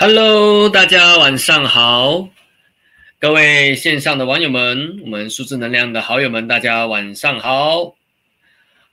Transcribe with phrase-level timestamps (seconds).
[0.00, 2.28] Hello，大家晚上好，
[3.18, 7.96] 各位线上的网友们，我们数字能量的好友们，大家晚上好。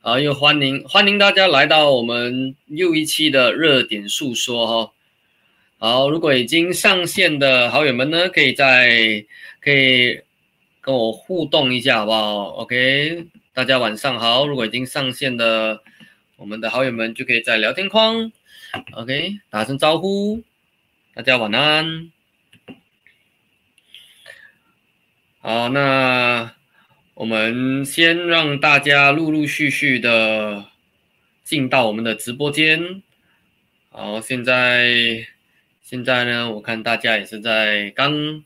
[0.02, 4.94] 好，又欢迎欢迎大家来到我们又一期的热点诉说哈。
[5.78, 9.24] 好，如果已经上线的好友们呢，可以在
[9.62, 10.22] 可以
[10.82, 14.48] 跟我互动一下，好不好？OK，大家晚上好。
[14.48, 15.82] 如果已经上线的
[16.36, 18.32] 我们的好友们，就可以在聊天框
[18.94, 20.42] OK 打声招呼。
[21.16, 22.12] 大家晚安。
[25.40, 26.54] 好，那
[27.14, 30.66] 我们先让大家陆陆续续的
[31.42, 33.02] 进到我们的直播间。
[33.92, 35.26] 好，现在
[35.82, 38.44] 现在呢，我看大家也是在刚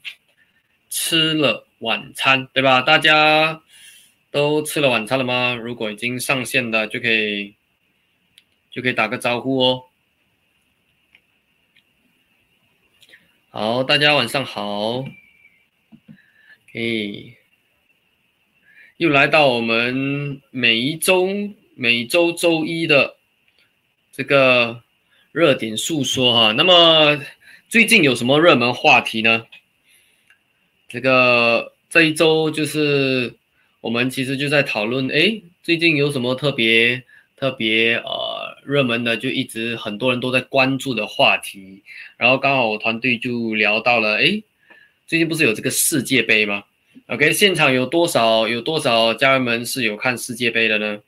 [0.92, 2.84] 吃了晚餐，对吧？
[2.84, 3.64] 大家
[4.30, 5.56] 都吃了晚餐了吗？
[5.56, 7.56] 如果已经上线的，就可以
[8.70, 9.86] 就可以打个招呼哦。
[13.52, 15.06] 好，大家晚上好。
[16.76, 17.36] 诶，
[18.98, 21.28] 又来到我们每一周
[21.74, 23.16] 每周周一的
[24.12, 24.84] 这个
[25.32, 26.52] 热点诉说哈。
[26.52, 27.20] 那么
[27.68, 29.48] 最近有什么热门话题呢？
[30.88, 33.36] 这个这一周就是
[33.82, 37.04] 我们其实就在讨论，诶，最近有什么特别
[37.36, 38.39] 特别呃。
[38.64, 41.84] 热门的就一直很多人都在关注的话题，
[42.18, 44.42] 然后刚好我团队就聊到了，哎，
[45.08, 46.64] 最近不是有这个世界杯吗
[47.08, 51.00] ？OK，现场有多少有多少家人们是有看世界杯的呢？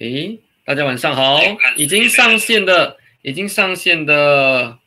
[0.00, 1.40] 诶，大家晚上好，
[1.76, 4.78] 已经上线的已经上线的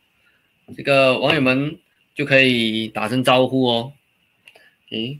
[0.75, 1.77] 这个网友们
[2.15, 3.93] 就可以打声招呼哦，
[4.89, 5.19] 诶。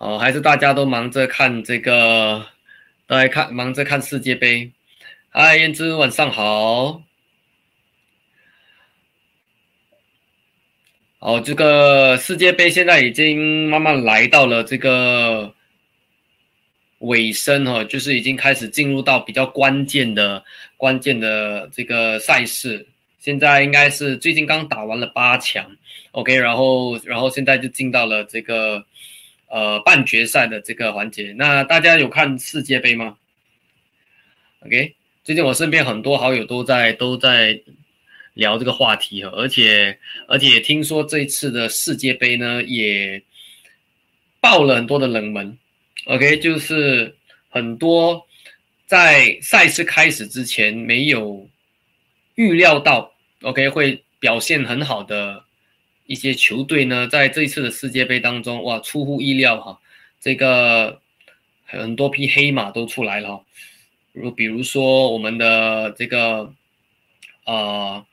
[0.00, 2.46] 哦，还是大家都忙着看这个，
[3.06, 4.72] 都在看忙着看世界杯。
[5.28, 7.02] 嗨，燕之，晚上好。
[11.18, 15.54] 哦，这个世界杯现在已经慢慢来到了这个
[17.00, 20.42] 尾声哈，就是已经开始进入到比较关键的、
[20.78, 22.86] 关键的这个赛事。
[23.18, 25.76] 现在应该是最近刚打完了八强
[26.12, 28.86] ，OK，然后然后现在就进到了这个。
[29.50, 33.16] 呃，半决赛的这个环节，那大家有看世界杯吗
[34.60, 34.94] ？OK，
[35.24, 37.60] 最近我身边很多好友都在都在
[38.34, 39.98] 聊这个话题哈，而且
[40.28, 43.20] 而且听说这一次的世界杯呢，也
[44.40, 45.58] 爆了很多的冷门。
[46.04, 47.16] OK，就是
[47.48, 48.24] 很多
[48.86, 51.50] 在赛事开始之前没有
[52.36, 53.12] 预料到
[53.42, 55.44] ，OK 会表现很好的。
[56.10, 59.80] 一些球队呢，在这一次的世界杯当中，哇，出乎意料哈，
[60.18, 61.00] 这个
[61.64, 63.44] 很多匹黑马都出来了，
[64.12, 66.52] 如比如说我们的这个，
[67.44, 68.04] 呃，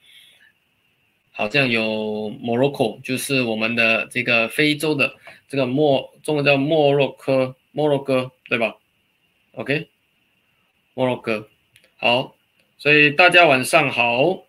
[1.32, 5.16] 好像有 Morocco，就是我们的这个非洲的
[5.48, 8.76] 这个莫，中文叫莫洛克，莫洛哥，对吧
[9.54, 9.90] ？OK，
[10.94, 11.50] 莫洛哥，
[11.98, 12.36] 好，
[12.78, 14.44] 所以大家晚上好，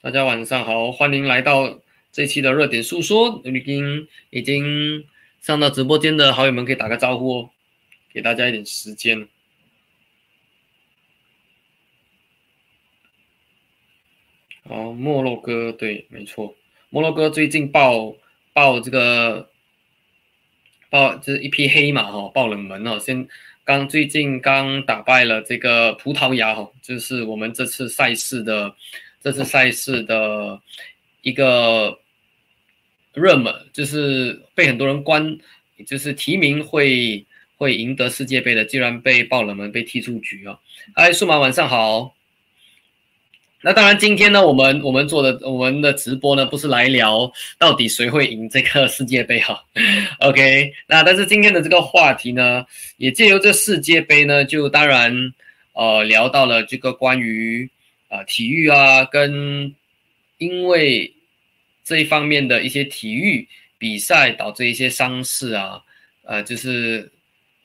[0.00, 1.83] 大家晚上好，欢迎来到。
[2.14, 5.04] 这期的热点诉说已经已经
[5.40, 7.50] 上到直播间的好友们可以打个招呼哦，
[8.12, 9.26] 给大家一点时间。
[14.62, 16.54] 哦，莫洛哥对，没错，
[16.88, 18.14] 莫洛哥最近爆
[18.52, 19.50] 爆这个
[20.88, 23.26] 爆这一匹黑马哈，爆冷门哦，先
[23.64, 28.72] 刚最近刚打败了这个葡萄牙哈，就是我们这次赛事的
[29.20, 30.62] 这次赛事的
[31.22, 31.98] 一个。
[33.14, 35.38] 热门就是被很多人关，
[35.86, 37.24] 就是提名会
[37.56, 40.58] 会赢得世界杯的，居然被爆冷门被踢出局啊！
[40.96, 42.12] 嗨，数码晚上好。
[43.62, 49.64] 那当然，今天呢，我们我们做的我们的直播呢，不是来聊到底谁会赢这个世界杯哈。
[50.20, 52.66] OK，那但是今天的这个话题呢，
[52.96, 55.32] 也借由这世界杯呢，就当然
[55.72, 57.70] 呃聊到了这个关于
[58.08, 59.72] 啊体育啊，跟
[60.38, 61.13] 因为。
[61.84, 63.46] 这一方面的一些体育
[63.78, 65.82] 比赛导致一些伤势啊，
[66.22, 67.12] 呃，就是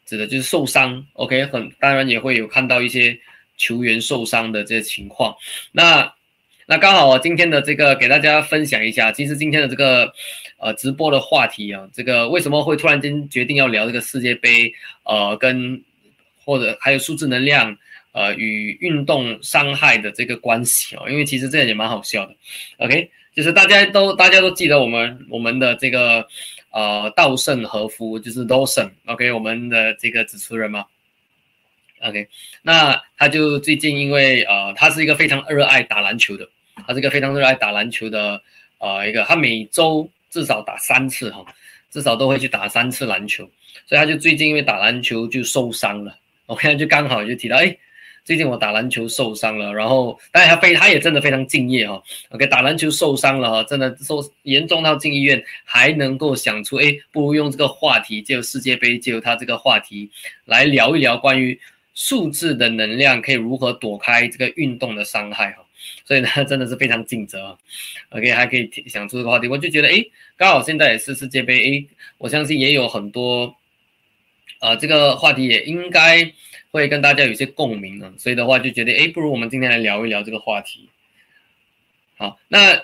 [0.05, 1.03] 指的就是受伤。
[1.13, 3.17] OK，很当然也会有看到一些
[3.55, 5.33] 球员受伤的这些情况。
[5.71, 6.13] 那
[6.65, 10.13] 那刚好我今天的这个给大家分享一下，其实今天的这个
[10.57, 14.71] 呃直播的话题啊，这个为什么会突然间决定要聊这个世界杯？
[15.03, 15.81] 呃，跟
[16.43, 17.77] 或者还有数字能量
[18.19, 22.35] 呃与运动伤害的这个关系哦，因为其实这也蛮好笑的。
[22.77, 23.09] OK。
[23.31, 26.27] 就是大家都大家都记得我们我们的这个
[26.71, 30.83] 呃稻盛和夫就是 Dawson OK 我们的这个主持人嘛
[32.01, 32.27] OK，
[32.63, 36.49] 那他就最近因为呃，他是一个非常热爱打篮球的，
[36.87, 38.41] 他是一个非常热爱打篮球的
[38.79, 41.45] 呃一个，他每周至少打三次哈，
[41.91, 43.43] 至少都会去打三次篮球，
[43.85, 46.17] 所以他就最近因为打篮球就受伤了。
[46.45, 47.77] 我现在就刚好就提到，哎，
[48.29, 51.99] 最近我打篮球受伤了，然后但是他非他也真的非常敬业哈。
[52.29, 60.11] OK，打篮球受伤了哈，真的受严重到进医院，还能够想出，哎，不如用这个话题，借由世界杯，借由他这个话题
[60.45, 61.59] 来聊一聊关于。
[61.95, 65.65] 数字的能量可以如何躲开这个运动的伤害哈？
[66.05, 67.57] 所以呢， 真的是非常尽责。
[68.11, 70.05] OK，还可以想出这个话题，我就觉得哎，
[70.37, 71.85] 刚好现在也是世界杯，哎，
[72.17, 73.53] 我相信也有很多，
[74.61, 76.31] 呃，这个话题也应该
[76.71, 78.13] 会跟大家有些共鸣啊。
[78.17, 80.89] 所以的话就觉得哎，不如我们今天来聊一聊这个话题。
[82.17, 82.83] 好，那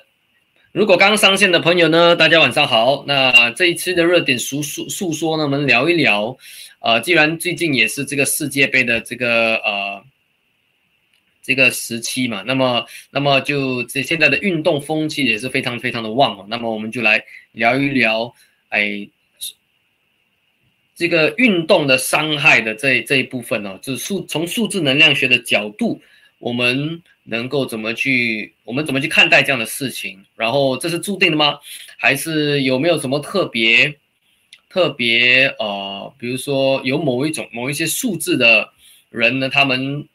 [0.71, 3.03] 如果刚上线的朋友呢，大家晚上好。
[3.07, 6.37] 那这一次的热点诉诉诉说呢，我们聊一聊。
[6.79, 10.03] 呃，既然最近也是这个世界杯的这个呃
[11.41, 16.45] 这个时期嘛，那么那么就这现在的运动风气也是非常非常的旺哦。
[16.47, 17.23] 那么我们就来
[17.53, 18.33] 聊一聊，
[18.69, 19.07] 哎，
[20.95, 26.01] 这个运动的伤害的这这一部分呢，就是数从数字能量学的角度，
[26.39, 30.23] 我们能够怎么去，我们怎么去看待这样的事情？
[30.35, 31.59] 然后这是注定的吗？
[31.97, 33.95] 还是有没有什么特别？
[34.69, 38.69] 特别呃，比如说有某一种某一些数字的
[39.09, 40.05] 人呢，他们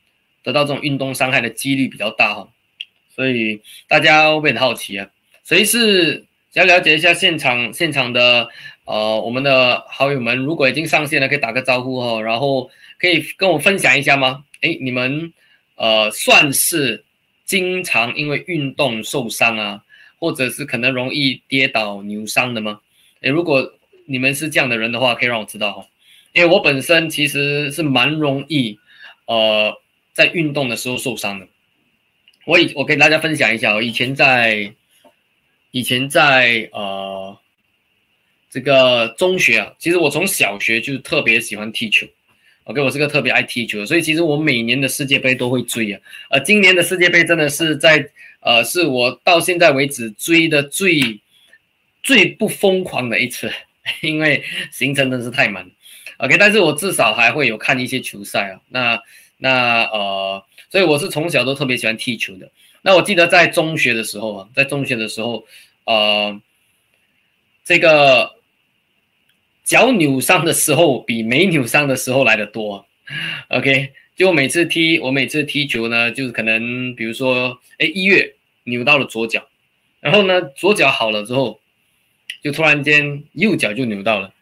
[0.43, 2.49] 得到这种运动伤害的几率比较大哈，
[3.15, 5.09] 所以大家会很好奇啊？
[5.45, 8.51] 谁是想要了解一下现场现场的
[8.85, 14.45] 呃我们的好友们，如果已经上线了，可以打个招呼哈，然后可以跟我分享一下吗？
[14.63, 15.33] 哎，你们
[15.77, 17.05] 呃算是
[17.45, 19.83] 经常因为运动受伤啊，
[20.19, 22.81] 或者是可能容易跌倒扭伤的吗？
[23.23, 23.73] 哎，如果
[24.07, 25.87] 你们是这样的人的话，可以让我知道哈，
[26.33, 28.79] 因为我本身其实是蛮容易，
[29.27, 29.73] 呃，
[30.13, 31.47] 在运动的时候受伤的。
[32.47, 34.73] 我以我给大家分享一下，我以前在
[35.71, 37.39] 以前在呃
[38.51, 42.07] 这个中学啊，其实我从小学就特别喜欢踢球。
[42.65, 46.01] OK，我是个特别爱踢球的，所以其实我每年的世界杯都会追啊。
[46.31, 48.07] 呃，今年的世界杯真的是在
[48.41, 51.21] 呃，是我到现在为止追的最
[52.03, 53.51] 最不疯狂的一次。
[54.03, 55.69] 因为行程真的是太满
[56.19, 58.61] ，OK，但是我至少还会有看一些球赛啊。
[58.69, 59.03] 那
[59.39, 62.49] 那呃，所以我是从小都特别喜欢踢球的。
[62.83, 65.45] 那我记得在中学的时候啊，在中学的时候，
[65.85, 66.41] 呃，
[67.65, 68.33] 这个
[69.65, 72.87] 脚扭伤的时候比没扭伤的时候来的多。
[73.49, 79.49] OK，就我每次踢，我每次踢球呢，就是可能比如说，哎，一月扭到了左脚，
[80.01, 81.61] 然后呢，左脚好了之后。
[82.43, 84.33] 就突然间右脚就扭到了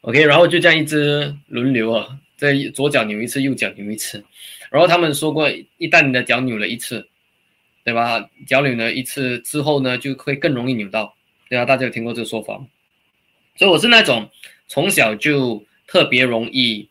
[0.00, 4.24] ，OK，然后就这样一直轮流啊，在左脚扭一次，右脚扭一次。
[4.72, 7.06] 然后他们说过，一旦你的脚扭了一次，
[7.84, 8.28] 对吧？
[8.48, 11.14] 脚扭了一次之后呢，就会更容易扭到，
[11.48, 11.64] 对吧？
[11.64, 12.66] 大家有听过这个说法吗？
[13.56, 14.30] 所以我是那种
[14.68, 16.88] 从小就特别容易，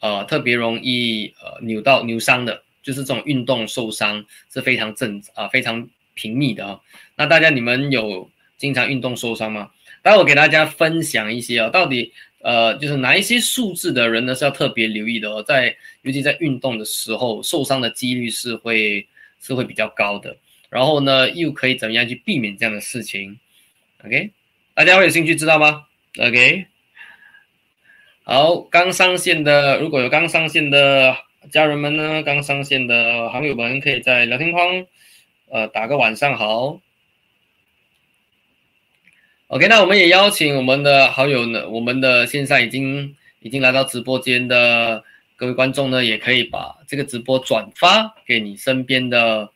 [0.00, 6.80] 呃，特别容易呃扭到扭伤的，就是这种运动受伤是非常正啊，非常频密的啊。
[7.16, 8.30] 那大家你们有？
[8.60, 9.70] 经常运动受伤吗？
[10.02, 12.12] 待会我给大家分享一些啊，到底
[12.42, 19.08] 呃，就是哪一些数字的人呢是要特别留意的哦，在尤其在运动的时候受伤的几率是会
[19.40, 20.36] 是会比较高的。
[20.68, 23.40] 然后呢，又可以怎么样去避免这样的事情
[24.04, 24.30] ？OK，
[24.74, 25.86] 大家会有兴趣知道吗
[26.18, 26.66] ？OK，
[28.24, 31.16] 好，刚上线的如果有刚上线的
[31.50, 34.86] 家人们呢，刚上线的好友们，可以在聊天框
[35.48, 36.80] 呃打个晚上好。
[39.46, 45.04] OK，那我们也邀请我们的好友呢，我们的线上已经已经来到直播间的
[45.36, 49.50] 各位观众呢，也可以把这个直播转发给你身边的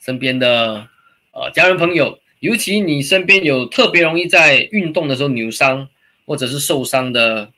[0.00, 0.88] 身边的
[1.32, 5.88] 呃家人朋友，尤其你身边有特别容易在运动的时候扭伤
[6.26, 7.50] 或者是受伤的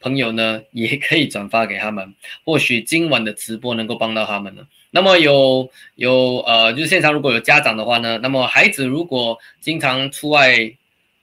[0.00, 2.14] 朋友呢， 也可以转发给他们，
[2.44, 4.66] 或许今晚的直播能够帮到他们呢。
[4.90, 10.70] 那么有有呃，就是现场如果有家长的话呢，那么孩子如果经常出外。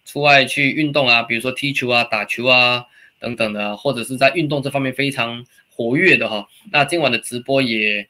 [0.09, 2.85] 出外去运动啊，比如说踢球啊、打球啊
[3.19, 6.47] 等等的，或者是在运动这方面非常活跃的哈。
[6.71, 8.07] 那今晚的直播也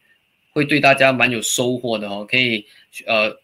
[0.51, 2.63] 会对大家蛮有收获的哈，可以
[3.07, 3.35] 呃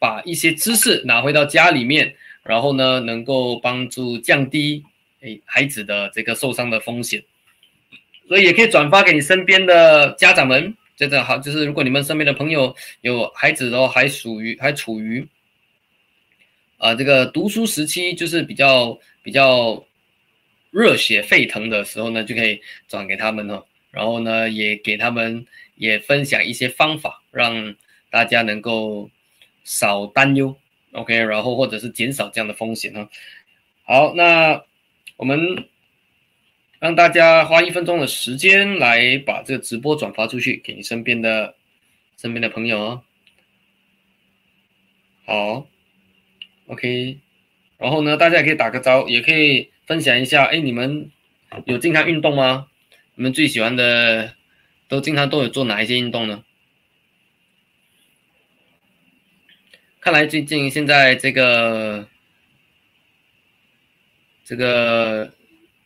[0.00, 4.84] 把一些知识拿回到家里面，然后呢能够帮助降低
[5.20, 7.22] 诶孩子的这个受伤的风险。
[8.28, 15.26] 所以也可以转发给你身边的家长们，真的好，就是如果你们身边的朋友有孩子的话，还属于还处于。
[16.78, 19.82] 啊，这个读书时期就是比较比较
[20.70, 23.64] 热血沸腾的时候呢，就可以转给他们哦。
[23.90, 25.46] 然后呢，也给他们
[25.76, 27.74] 也分享一些方法，让
[28.10, 29.08] 大家能够
[29.62, 30.54] 少担忧
[30.94, 33.08] ，OK，然后或者是减少这样的风险哈。
[33.84, 34.64] 好，那
[35.16, 35.68] 我们
[36.78, 41.54] 让大家花一分钟的时间来把这个直播转发出去，给你身边的
[42.16, 43.02] 身边的朋友哦。
[45.26, 45.66] 好
[46.66, 47.18] ，OK，
[47.78, 51.10] 然后呢，大家也可以打个招，也可以分享一下，哎，你们
[51.66, 52.68] 有经常运动吗？
[53.14, 54.34] 你们最喜欢的
[54.88, 56.44] 都经常都有做哪一些运动呢？
[60.04, 62.06] 看来最近现在这个
[64.44, 65.32] 这个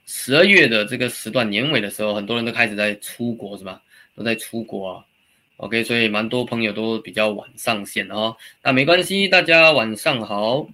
[0.07, 3.81] 十二月的这个时段年尾的时候，很多人都开始在出国，是吧？
[4.17, 5.05] 都在出国啊。
[5.59, 10.67] OK，所以蛮多朋友都比较晚上线哦，那没关系，大家晚上好，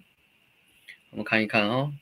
[1.10, 1.92] 我们看一看哦。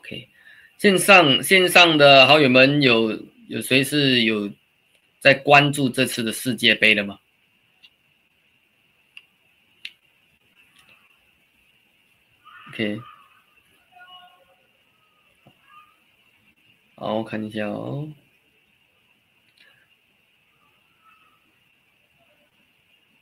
[0.00, 0.28] OK，
[0.76, 4.52] 线上线上的好友们有有谁是有
[5.24, 7.18] 在关注这次的世界杯了吗
[12.68, 13.00] ？OK。
[16.96, 18.12] 好，我看一下哦。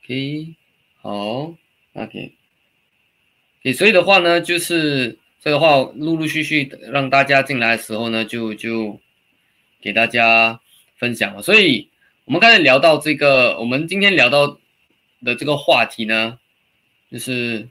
[0.03, 0.55] OK，
[0.97, 1.55] 好
[1.93, 2.35] ，OK。
[3.61, 8.99] OK，所以的话呢，就是这个话陆陆续续让大家进来的时候呢，就就
[9.79, 10.59] 给大家
[10.97, 11.41] 分享了。
[11.41, 11.89] 所以
[12.25, 14.59] 我们刚才聊到这个，我们今天聊到
[15.23, 16.39] 的这个话题呢，
[17.11, 17.67] 就是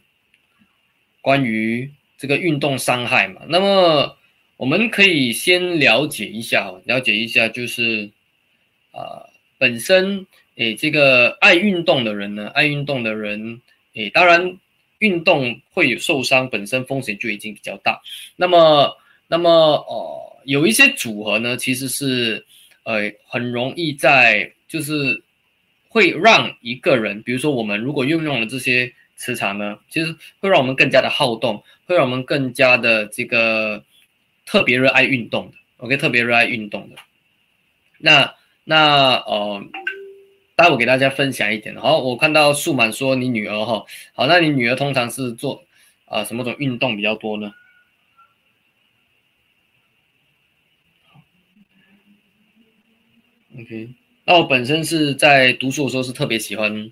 [1.21, 3.43] 关于这个运动伤害嘛。
[3.49, 4.17] 那么。
[4.59, 8.09] 我们可以先了解一下，了解一下，就是
[8.93, 9.27] 啊，
[9.59, 13.61] 本身诶，这个爱运动的人呢，爱运动的人
[13.95, 14.57] 诶，当然
[14.99, 18.01] 运动会有受伤，本身风险就已经比较大。
[18.37, 22.47] 那么，那么哦，有一些组合呢，其实是
[22.85, 25.23] 呃，很容易在就是
[25.89, 33.83] 会让一个人，比如说我们如果运用了这些磁场呢，其实会让我们更加的好动，会让我们更加的这个。
[34.45, 36.97] 特别热爱运动的，OK，特别热爱运动的。
[37.99, 38.35] 那
[38.65, 39.65] 那呃，
[40.57, 41.77] 待会给大家分享一点。
[41.77, 43.85] 好，我看到素满说你女儿哈，
[44.15, 45.65] 好，那你女儿通常是做
[46.07, 47.55] 啊什么种运动比较多呢
[53.59, 53.89] ？OK，
[54.25, 56.91] 那我本身是在读书的时候是特别喜欢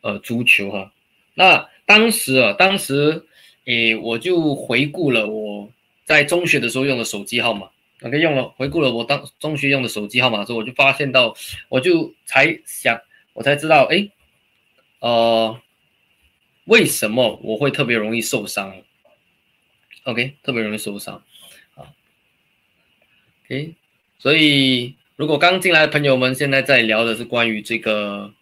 [0.00, 0.92] 呃足球哈。
[1.34, 3.24] 那当时啊，当时
[3.64, 5.70] 诶，我就回顾了我。
[6.06, 7.66] 在中学的时候用的手机号码
[8.02, 11.34] ，OK，用了回顾了我当中学用的手机号码之后，我就发现到，
[11.70, 13.00] 我就才想，
[13.32, 14.06] 我才知道，哎，
[14.98, 15.58] 呃，
[16.66, 18.76] 为什么我会特别容易受伤
[20.02, 21.24] ？OK，特别容易受伤，
[21.74, 21.88] 啊
[23.46, 23.74] ，OK，
[24.18, 28.32] 所以如果刚进来的朋友们现在在聊的是关于这个。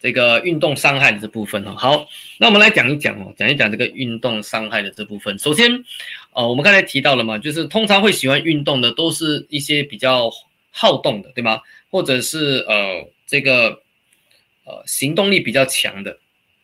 [0.00, 2.06] 这个运动伤害的这部分哈，好，
[2.38, 5.36] 那我们来讲一讲哦，讲一讲这个运动伤害的这部分。
[5.40, 5.68] 首先，
[6.32, 10.30] 呃，我们刚才提到了嘛，就是通常会喜欢运动的，都是一些比较
[10.70, 11.60] 好动的，对吗？
[11.90, 13.70] 或者是呃，这个
[14.62, 16.16] 呃，行动力比较强的，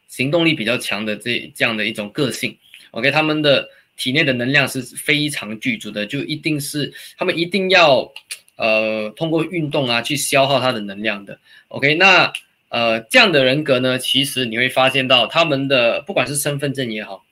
[0.07, 2.57] 行动力比较强的这这样的一种个性。
[2.93, 8.09] OK，他们的体内的能量是非常具足的，就一定是他们一定要
[8.57, 11.39] 呃通过运动啊去消耗他的能量的。
[11.69, 12.33] OK，那。
[12.71, 17.25] 呃，这样的人格呢，其实你会发现到他们的不管是身份证也好，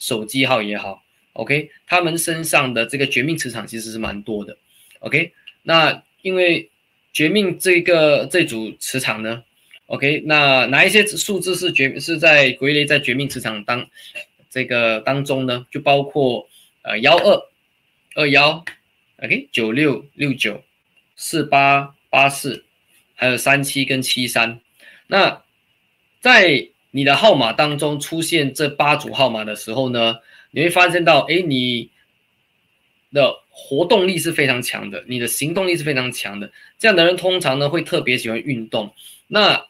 [0.00, 4.56] 手机号也好，OK，他们身上的这个绝命磁场其实是蛮多的
[4.98, 6.68] ，OK，那因为
[7.12, 9.44] 绝命这个这组磁场呢
[9.86, 13.86] ，OK，那哪一些数字是绝是在归类在绝命磁场当
[14.50, 15.64] 这个当中呢？
[15.70, 16.48] 就包括
[16.82, 17.40] 呃幺二
[18.16, 18.64] 二幺
[19.22, 20.62] ，OK，九六六九
[21.16, 22.64] 四八八四，
[23.14, 24.60] 还有三七跟七三。
[25.06, 25.42] 那
[26.20, 30.16] 在你的号码当中出现这八组号码的时候呢，
[30.50, 31.90] 你会发现到，哎，你
[33.12, 36.50] 的活动力是非常强的，你的行动力是非常强的。
[36.78, 38.92] 这样的人通常呢会特别喜欢运动。
[39.28, 39.66] 那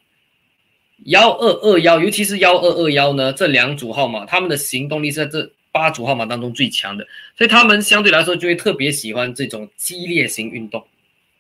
[1.05, 7.07] 幺二二幺，尤其是幺二二幺呢，这两组号码，他们的行动力是在这八组号码当中最强的，
[7.37, 10.87] 所以他们相对来说就会特别喜欢这种激烈型运动。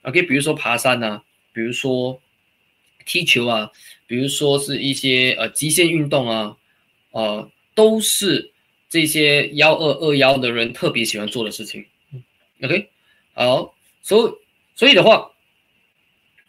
[0.03, 2.21] OK，比如说爬山啊，比如说。
[3.07, 3.73] 踢球啊，
[4.07, 6.57] 比如说是一些呃极限运动啊，
[7.13, 8.53] 呃，都是
[8.91, 11.87] 这些幺二二幺的人特别喜欢做的事情。
[12.63, 12.91] OK，
[13.33, 14.33] 好，所以
[14.77, 15.33] 所以的话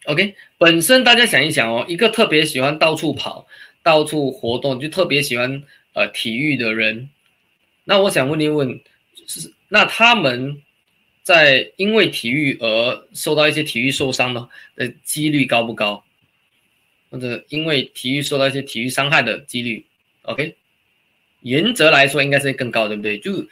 [0.04, 3.46] ，OK，本身大家想一想哦，一个特别喜欢到处跑、
[3.82, 5.64] 到处活动，就特别喜欢
[5.94, 7.08] 呃体育的人，
[7.84, 8.80] 那我想问一问，
[9.26, 10.62] 是那他们
[11.22, 16.04] 在因为体育而受到一些体育受伤的的几率高不高？
[17.10, 19.84] 或者因为体育受到一些体育伤害的几率
[20.22, 20.56] ？OK，
[21.40, 23.18] 原则来说应该是更高，对不对？
[23.18, 23.46] 就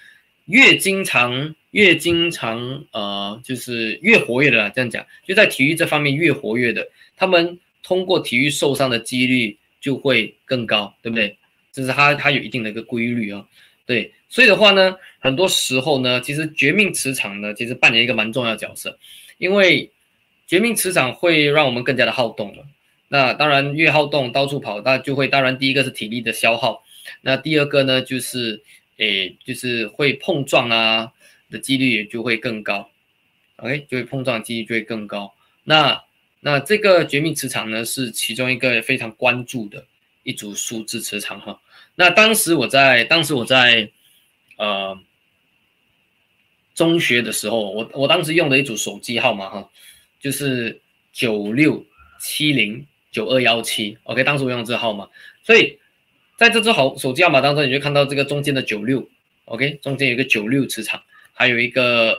[0.46, 11.36] 越经常越经常呃，就是越活跃的啦，这样讲，就在体育这方面越活跃的，他们通过体育受伤的几率就会更高，对不对？
[11.70, 13.46] 这是它它有一定的一个规律啊，
[13.84, 18.98] 对，所以的话呢，很多时候呢，其实绝命磁场呢，其实扮演一个蛮重要角色，
[19.36, 19.90] 因为
[20.46, 22.64] 绝命磁场会让我们更加的好动了。
[23.08, 26.82] 那当然越好动，到处跑，那就会当然第一个是体力的消耗，
[27.20, 28.62] 那第二个呢就是。
[29.02, 31.10] 诶，就是会碰撞啊
[31.50, 32.90] 的几率也就会更高
[33.56, 35.32] ，OK，就会碰撞几率就会更高。
[35.64, 36.04] 那
[36.40, 39.86] 那这个绝命磁场呢，是其中一个非常关注的
[40.22, 41.58] 一组数字磁场哈。
[41.94, 43.90] 那当时我在当时我在
[44.60, 44.96] 呃
[46.74, 49.70] 中学的时候，我我当时用的一组手机号码哈，
[50.20, 50.80] 就是
[51.12, 51.84] 九六
[52.20, 55.08] 七零九二幺七，OK，当时我用这个号码，
[55.42, 55.78] 所以。
[56.40, 59.06] 在这只好手机号码当中，你就看到这个中间的九六
[59.44, 61.02] ，OK，中间有一个九六磁场，
[61.34, 62.16] 还有一个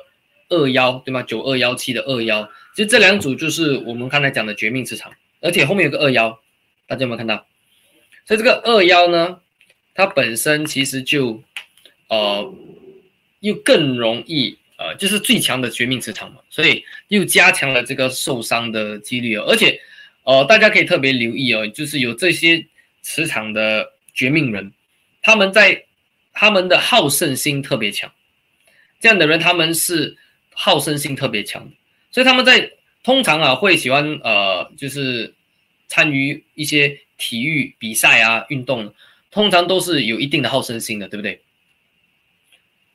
[0.49, 1.23] 二幺，对吗？
[1.23, 6.39] 九二幺七的二幺，其实这两组就是我们刚才讲的绝命磁场，而且后面有个二幺，
[6.85, 7.47] 大家有没有看到？
[8.27, 9.39] 所以这个二幺呢，
[9.95, 11.41] 它本身其实就
[12.11, 12.53] 呃
[13.39, 19.81] 又更容易呃，就是最强的绝命磁场嘛，所以又加强了这个受伤的几率哦，而且
[20.21, 22.67] 呃大家可以特别留意哦，就是有这些
[23.01, 23.93] 磁场的。
[24.13, 24.73] 绝命人，
[25.21, 25.85] 他们在
[26.33, 28.11] 他们的好胜心特别强，
[28.99, 30.17] 这样的人他们是
[30.53, 31.71] 好胜心特别强，
[32.11, 32.69] 所以他们在
[33.03, 35.33] 通常啊会喜欢呃就是
[35.87, 38.93] 参与一些体育比赛啊运动，
[39.31, 41.41] 通常都是有一定的好胜心的，对不对？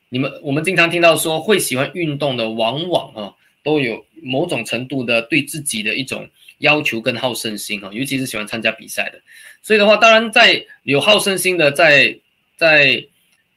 [0.09, 6.27] 你们我们经常听到说会喜欢运动的，往往啊都有某种程度的对自己的一种。
[6.59, 9.21] 要求跟好胜心啊，尤其是喜欢参加比赛的，
[9.61, 12.17] 所以的话，当然在有好胜心的，在
[12.55, 13.05] 在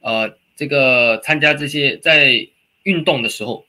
[0.01, 2.47] 呃这个参加这些在
[2.83, 3.65] 运动的时候，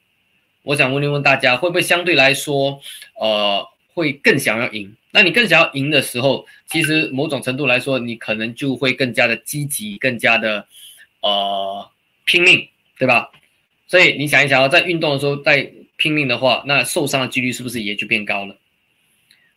[0.65, 2.79] 我想问一问大家，会不会相对来说，
[3.19, 4.95] 呃，会更想要赢？
[5.13, 10.67] 那你更想要赢的时候，其实某种程度来说，你可能就会更加的积极，更加的
[11.23, 11.91] 呃
[12.27, 12.69] 拼命，
[13.03, 13.33] 对吧？
[13.89, 18.57] 所以你想一想，在运动的时候在拼命的话，那受伤的几率是不是也就变高了？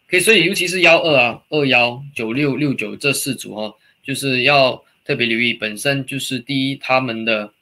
[0.09, 5.53] 可以，所以尤其是幺二啊、二幺、九六、六九这四组哈，就是要特别留意。
[5.53, 7.53] 本身就是第一，他们的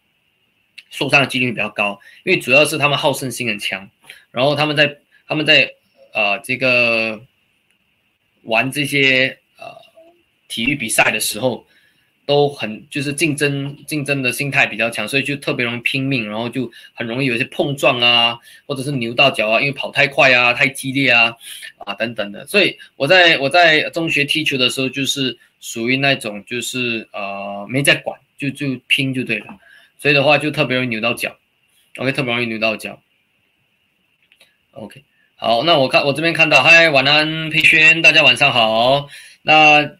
[0.89, 3.89] 受伤的几率比较高，因为主要是他们好胜心很强，
[4.32, 5.69] 然后他们在他们在
[6.13, 7.22] 呃这个
[8.43, 9.65] 玩这些呃
[10.48, 11.67] 体育比赛的时候。
[12.25, 21.36] 都很就是竞争竞争的心态比较强，所以就特别容易拼命，然后就很容易有一些碰撞啊，或者是扭到脚啊，因为跑太快啊、太激烈啊
[21.79, 22.47] 啊等等的。
[22.47, 29.47] 所以我在我在中学踢球的时候，就是属于那种就是呃没在管，就就拼就对了。
[29.97, 31.36] 所以的话就特别容易扭到脚
[31.97, 33.01] ，OK，特别容易扭到脚。
[34.71, 35.03] OK，
[35.36, 39.09] 好，那我看我这边看到，嗨，晚安，佩轩，大家晚上好。
[39.41, 39.91] 那。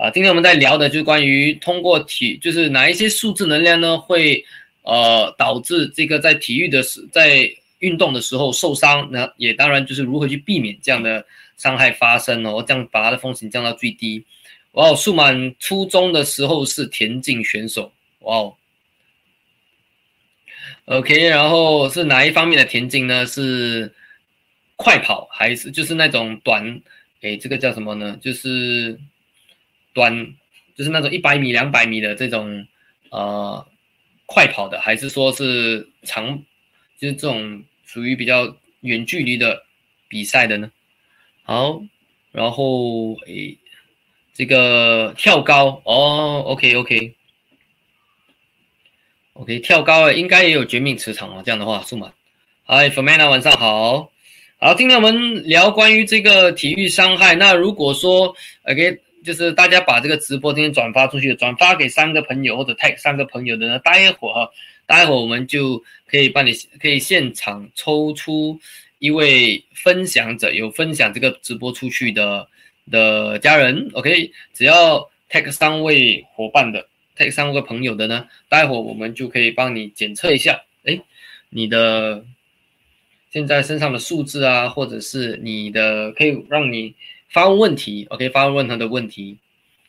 [0.00, 4.42] 啊，今天我们在聊的就是关于通过体，就是哪一些数字能量呢，会
[4.80, 7.46] 呃导致这个在体育的时，在
[7.80, 11.22] 运动的时候受伤，那也当然就是如何去避免这样的
[11.58, 14.24] 伤害发生哦，这样把它的风险降到最低。
[14.72, 18.54] 哇哦，数满初中的时候是田径选手，哇哦。
[20.86, 23.26] OK，然后是哪一方面的田径呢？
[23.26, 23.92] 是
[24.76, 26.80] 快跑还是就是那种短？
[27.20, 28.18] 哎，这个叫什么呢？
[28.22, 28.98] 就是。
[30.00, 30.34] 短
[30.74, 32.66] 就是那种一百米、两百米的这种
[33.10, 33.66] 呃
[34.24, 36.42] 快跑的，还是说是长，
[36.98, 39.62] 就是这种属于比较远距离的
[40.08, 40.70] 比赛的呢？
[41.42, 41.82] 好，
[42.32, 43.58] 然后诶，
[44.32, 47.18] 这个跳高哦，OK OK，OK
[49.58, 51.42] 跳高应该也有绝命磁场哦。
[51.44, 52.10] 这样的话，数码，
[52.64, 54.10] 嗨，Fermana 晚上好，
[54.58, 57.34] 好，今天我们聊关于这个体育伤害。
[57.34, 58.98] 那如果说 OK。
[59.22, 64.50] 就是大家把这个直播今天转发出去，转发给三个朋友或者 tag 三个朋友的呢，待会儿哈，
[64.86, 68.58] 待会儿我们就可以帮你可以现场抽出
[68.98, 72.48] 一位分享者，有分享这个直播出去的
[72.90, 80.98] 的家人，OK，只要 tag 三位伙伴的 tag 三个朋友的呢，待会儿我们就可以帮你检测一下，哎，
[81.50, 82.24] 你的
[83.30, 86.94] 现在身上的数字啊，或者是你的可以让你。
[87.30, 89.38] 发问问题，OK，发问任何的问题，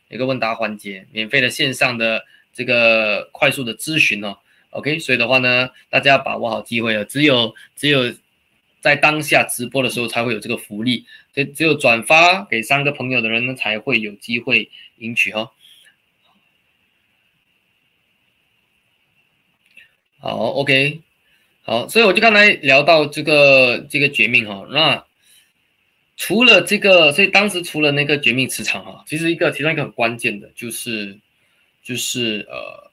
[0.10, 2.24] 一个问答环节，免费的线上的
[2.54, 4.38] 这个快速的咨询哦
[4.70, 7.04] ，OK，所以的话呢，大家要把握好机会了。
[7.04, 8.14] 只有只有
[8.80, 15.52] 在当下直播的时候才会有这个福利，所以只有转发给三个朋友的人呢，才会有机会赢取哈。
[20.20, 21.02] 好，OK，
[21.64, 25.04] 好，所以我就刚才聊到这个这个绝命哈，那
[26.22, 31.18] 除了这个，所以当时除了那个绝命磁场啊，其实一个其中一个很关键的就是
[31.82, 32.92] 就是呃。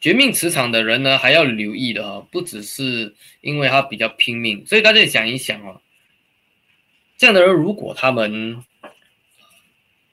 [0.00, 5.80] 绝命磁场的人呢，还要留意的啊，不只是因为他比较拼命，所以大家想一想啊，
[7.18, 8.64] 这样的人如果他们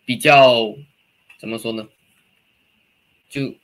[0.04, 0.76] 比较
[1.38, 1.88] 怎么说呢，
[3.30, 3.56] 就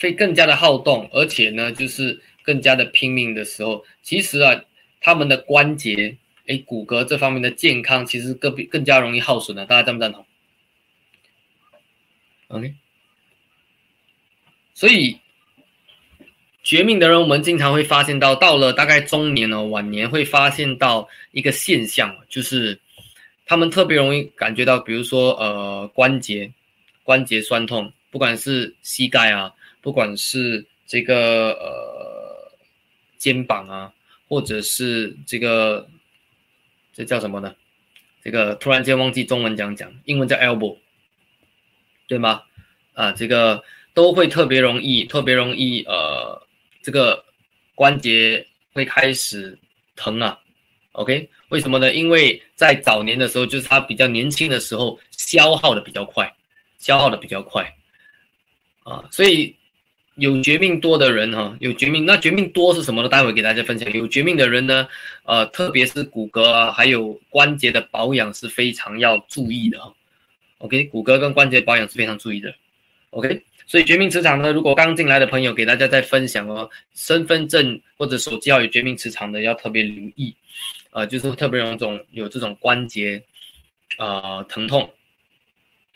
[0.00, 4.60] 会更加的好动，而且呢，就是更加的拼命的时候，其实啊，
[5.00, 6.18] 他们的关节、
[6.48, 10.26] 哎骨骼这方面的健康，其实更更加容易耗损的，大家赞不赞同
[12.48, 12.74] ？OK，
[14.74, 15.20] 所以。
[16.64, 22.78] 绝命的人，我们经常会发现到，到了大概中年哦，晚年会发现到一个现象，就是
[23.46, 26.52] 他们特别容易感觉到，比如说呃关节
[27.04, 32.52] 关节酸痛，不管是膝盖啊，不管是这个呃
[33.16, 33.90] 肩膀啊，
[34.28, 35.88] 或者是这个
[36.98, 37.54] 这叫什么呢？
[38.24, 40.76] 这个突然间忘记中文讲讲，英文叫 elbow，
[42.08, 42.42] 对吗？
[42.92, 43.62] 啊，这个
[43.94, 46.42] 都会特别容易，特别容易呃。
[46.80, 47.22] 这个
[47.74, 49.56] 关节会开始
[49.94, 50.38] 疼啊
[50.92, 51.28] ，OK？
[51.50, 51.92] 为什么呢？
[51.92, 56.32] 因为在早年的时候，就是他比较年轻的时候，消耗的比较快，
[56.78, 57.72] 消耗的比较快
[58.82, 59.54] 啊，所以
[60.18, 63.08] 有绝命多的人哈，有绝命，那绝命多是什么呢？
[63.08, 63.90] 待会给大家分享。
[63.92, 64.88] 有绝命的人呢，
[65.22, 69.78] 呃，特别是骨骼啊，还有关节的保养是非常要注意的
[70.58, 70.84] ，OK？
[70.86, 72.52] 骨骼跟关节保养是非常注意的
[73.10, 73.40] ，OK？
[73.66, 80.34] 所以绝命磁场呢，如果刚进来的朋友给大家再分享哦，身份证或者手机要有绝命磁场的要特别留意，
[80.90, 83.22] 呃，就是特别有种有这种关节，
[83.98, 84.90] 呃，疼痛，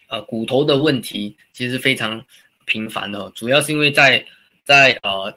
[0.09, 2.25] 呃，骨头的问题其实非常
[2.65, 4.25] 频繁的，主要是因为在
[4.65, 5.37] 在呃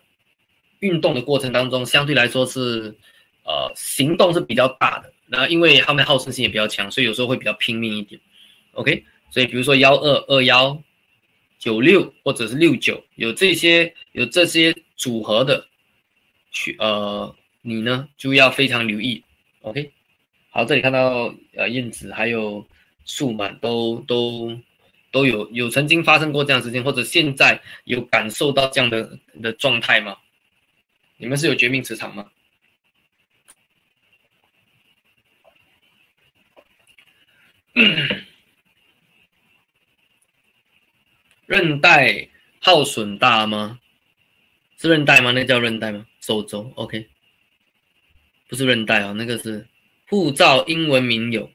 [0.80, 2.96] 运动的过程当中，相对来说是
[3.44, 8.20] 呃行动是比较大的，那因为他们好胜心也比较强，所以有时候会比较拼命一点
[8.74, 10.82] ，OK，所以比如说幺二二幺。
[11.58, 15.66] 九六或者是六九，有这些有这些组合的，
[16.52, 19.24] 去呃，你呢就要非常留意。
[19.62, 19.90] OK，
[20.52, 22.64] 好，这里看到呃燕子还有
[23.06, 24.56] 树满都都
[25.16, 30.18] 都有有曾经发生过这样的事情，或者现在有感受到这样的的状态吗？
[31.16, 32.30] 你们是有绝命磁场吗？
[41.46, 42.28] 韧带
[42.60, 43.80] 耗损大吗？
[44.78, 45.32] 是韧带吗？
[45.32, 46.06] 那叫韧带吗？
[46.20, 47.08] 手肘，OK，
[48.50, 49.66] 不是韧带啊，那个是
[50.10, 51.50] 护照英文名有。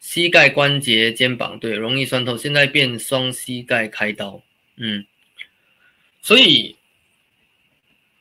[0.00, 2.36] 膝盖关节、肩膀，对，容易酸痛。
[2.36, 4.42] 现在变双膝盖开刀，
[4.76, 5.06] 嗯，
[6.20, 6.74] 所以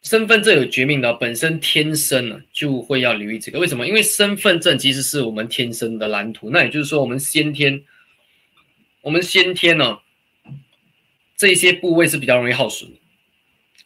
[0.03, 3.59] 身份证有绝命的，本身天生呢就会要留意这个。
[3.59, 3.87] 为什么？
[3.87, 7.83] 因为身份证其实是我们天生的蓝图，那也就是说我们先天。
[9.01, 9.99] 我们先天呢，
[11.37, 12.97] 这些部位是比较容易耗损的，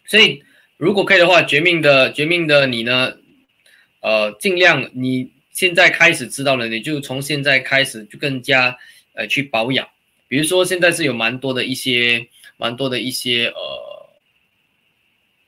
[0.08, 0.43] 所以
[0.75, 3.15] 如果可以的话，绝命的绝命的你呢，
[4.01, 8.76] 呃，尽量你现在开始知道了，你就从现在开始就更加
[9.13, 9.88] 呃去保养，
[10.28, 14.10] 比如说现在是有蛮多的一些蛮多的一些呃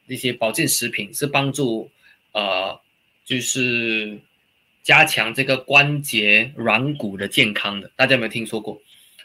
[0.07, 1.89] 一些保健食品是帮助
[2.33, 2.79] 呃
[3.25, 4.19] 就是
[4.83, 8.79] 加强这个关节软骨的健康的，大家有没有听说过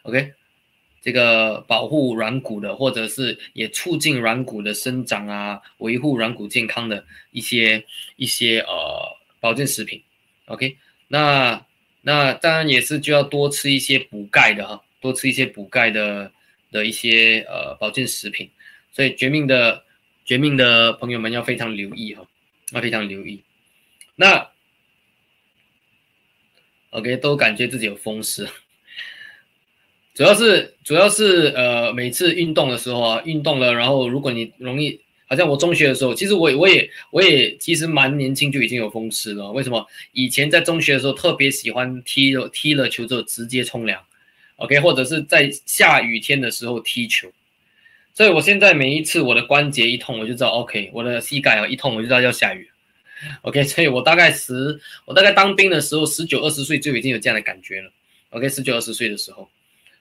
[0.04, 0.32] ？OK，
[1.02, 7.84] 这个保护软骨的，或者是也促进软骨的生长啊，维护软骨健康的一些
[8.16, 8.70] 一些呃
[9.38, 10.02] 保健食品。
[10.50, 11.64] OK，那
[12.02, 16.30] 那当然也是就要多吃一些补钙的哈，多吃一些补钙的
[16.72, 18.50] 的一些呃保健食品。
[18.92, 19.84] 所以绝命的
[20.24, 22.26] 绝命的朋友们要非常留意哈，
[22.72, 23.40] 要非常留意。
[24.16, 24.50] 那
[26.90, 28.48] OK，都感觉自己有风湿。
[30.14, 35.00] 主要是主要是呃，每次运动的时候啊，运动了，然后如果你容易，
[35.30, 39.48] 好像我中学的时候，其实我我也我也其实蛮年轻就已经有风湿了。
[39.52, 39.86] 为什么？
[40.10, 44.02] 以前在中学的时候特别喜欢踢了踢了球之后直接冲凉
[44.56, 47.30] ，OK，或者是在下雨天的时候踢球。
[48.12, 52.68] 所以我现在每一次我的关节一痛，我就知道 OK，我的膝盖啊一痛，我就知道要下雨。
[53.42, 57.92] OK，所以我大概十我大概当兵的时候，十九二十岁就已经有这样的感觉了。
[58.30, 59.48] OK，十九二十岁的时候。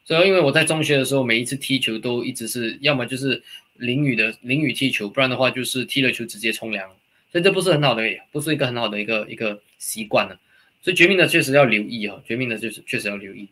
[0.06, 3.44] 所以因为我在中学的时候，每一次踢球都一直是要么就是
[3.80, 6.88] 淋雨的淋雨踢球，不然的话就是踢了球直接冲凉，
[7.32, 10.38] 所以这不是很好的，不是一个很好的一个一个习惯呢。
[10.82, 13.50] 所以绝命的确实要留意哈，绝命的就是确实要留意。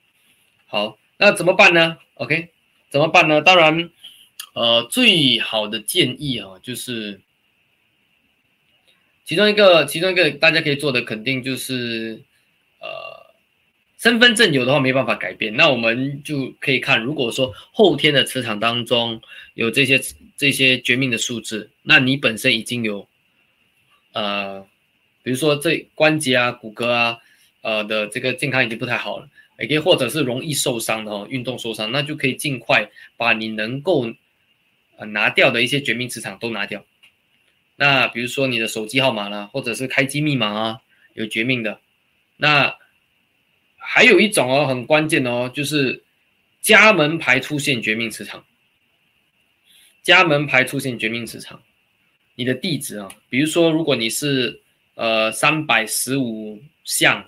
[0.66, 2.50] 好，那怎么办呢？OK，
[2.90, 3.42] 怎么办呢？
[3.42, 3.90] 当然，
[4.54, 7.20] 呃，最好的建议啊，就是
[9.26, 12.22] 其中一个，其中一个大家可以做的肯定就是，
[12.80, 13.17] 呃，
[13.98, 19.22] 身份证有的话没办法改变，那我们就可以看，如果说后天的磁场当中
[19.54, 20.00] 有这些
[20.36, 23.08] 这些绝命的数字，那你本身已经有，
[24.14, 24.66] 呃。
[25.24, 27.18] 比如说这关节啊、骨骼啊，
[27.62, 29.28] 呃的这个健康已经不太好了，
[29.60, 34.10] 也可以或者是容易受伤的哦，运动受伤，那就可以尽快把你能够
[34.96, 36.86] 呃拿掉的一些绝命磁场都拿掉。
[37.76, 40.82] 那比如说你的手机号码啦，或者是开机密码啊，
[41.14, 41.82] 有绝命的。
[42.38, 42.74] 那
[43.90, 46.04] 还有一种哦，很关键哦，就是
[46.62, 48.44] 家门牌出现绝命磁场。
[50.04, 51.62] 家门牌出现绝命磁场，
[52.36, 54.62] 你的地址啊，比如说如果你是。
[55.00, 57.24] 呃，三百十五项，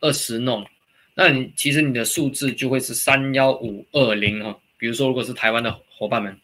[0.00, 0.66] 二十弄，
[1.14, 4.58] 那你其实你的数字就会是三幺五二零哈。
[4.78, 6.40] 比如说，如果是台湾的伙伴们，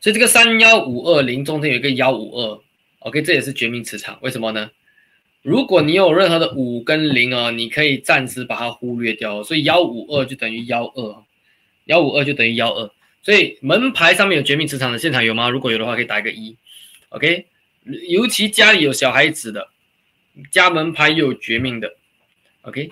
[0.00, 2.60] 所以这个三幺五二零中间有一个幺五二
[3.00, 4.16] ，OK，这也是绝命磁场。
[4.22, 4.70] 为什么呢？
[5.42, 9.42] 如果你有任何的五跟零啊，你可以暂时把它忽略掉。
[9.42, 11.24] 所以幺五二就等于幺二，
[11.84, 12.90] 幺五二就等于幺二。
[13.22, 15.48] 所以门牌上面有绝命磁场的现场有吗？
[15.48, 16.56] 如果有的话，可以打一个一
[17.10, 17.46] ，OK。
[18.08, 19.66] 尤其家里有小孩子的，
[20.50, 21.90] 家门牌有绝命的
[22.62, 22.90] ，OK，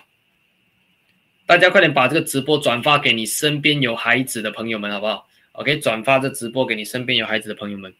[1.44, 7.92] 大家快点把这个直播转发给你身边有孩子的朋友们，好不好？OK，转发这直播给你身边有孩子的朋友们。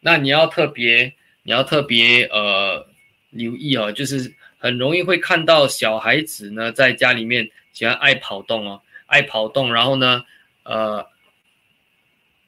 [0.00, 1.14] 那你要特别，
[1.44, 2.86] 你要特别呃
[3.30, 10.24] 留意哦，就是很容易会看到小孩子呢在家里面喜欢爱跑动哦，爱跑动，然后呢，
[10.64, 11.06] 呃。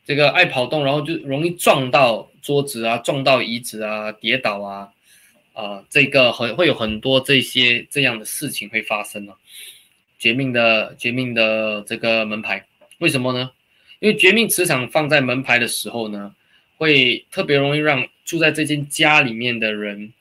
[0.06, 4.88] 这个爱跑动，然后就容易撞到桌子啊，撞到椅子啊，跌倒啊，
[5.52, 9.34] 啊，这个很会有很多这些这样的事情会发生哦。
[10.18, 12.66] 绝命的绝命的这个门牌，
[12.98, 13.52] 为什么呢？
[14.00, 16.34] 因为绝命磁场放在门牌的时候呢，
[16.76, 20.12] 会特别容易让住在这间家里面的人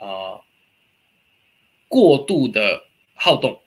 [0.00, 0.40] 啊
[1.86, 3.60] 过度的好动，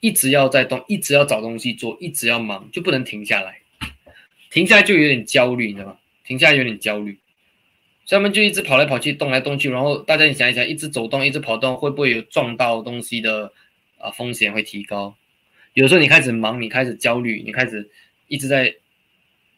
[0.00, 3.60] 一直要在动，一直要找东西做，一直要忙，就不能停下来。
[4.50, 5.98] 停下来就有点焦虑，你知道吗？
[6.24, 7.18] 停下来有点焦虑，
[8.04, 9.70] 所以他们就一直跑来跑去，动来动去。
[9.70, 13.52] 然后大家你想一想，一直走动，一直跑动，会不会有撞到东西的
[13.98, 15.14] 啊风险会提高？
[15.74, 17.90] 有时候你开始忙，你开始焦虑，你开始
[18.26, 18.74] 一直在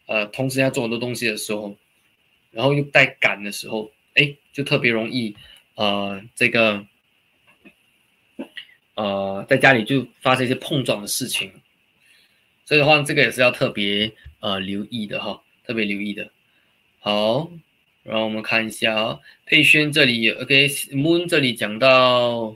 [0.07, 1.77] 呃同时要做很多东西的时候，
[2.51, 5.35] 然后又带赶的时候，哎，就特别容易
[5.75, 6.85] 呃这个
[8.95, 11.51] 呃在家里就发生一些碰撞的事情。
[12.65, 16.31] 所以的话，这个也是要特别呃留意的哈，特别留意的。
[16.99, 17.51] 好，
[18.03, 22.55] 然后我们看一下啊，佩轩这里，OK，Moon 这里讲到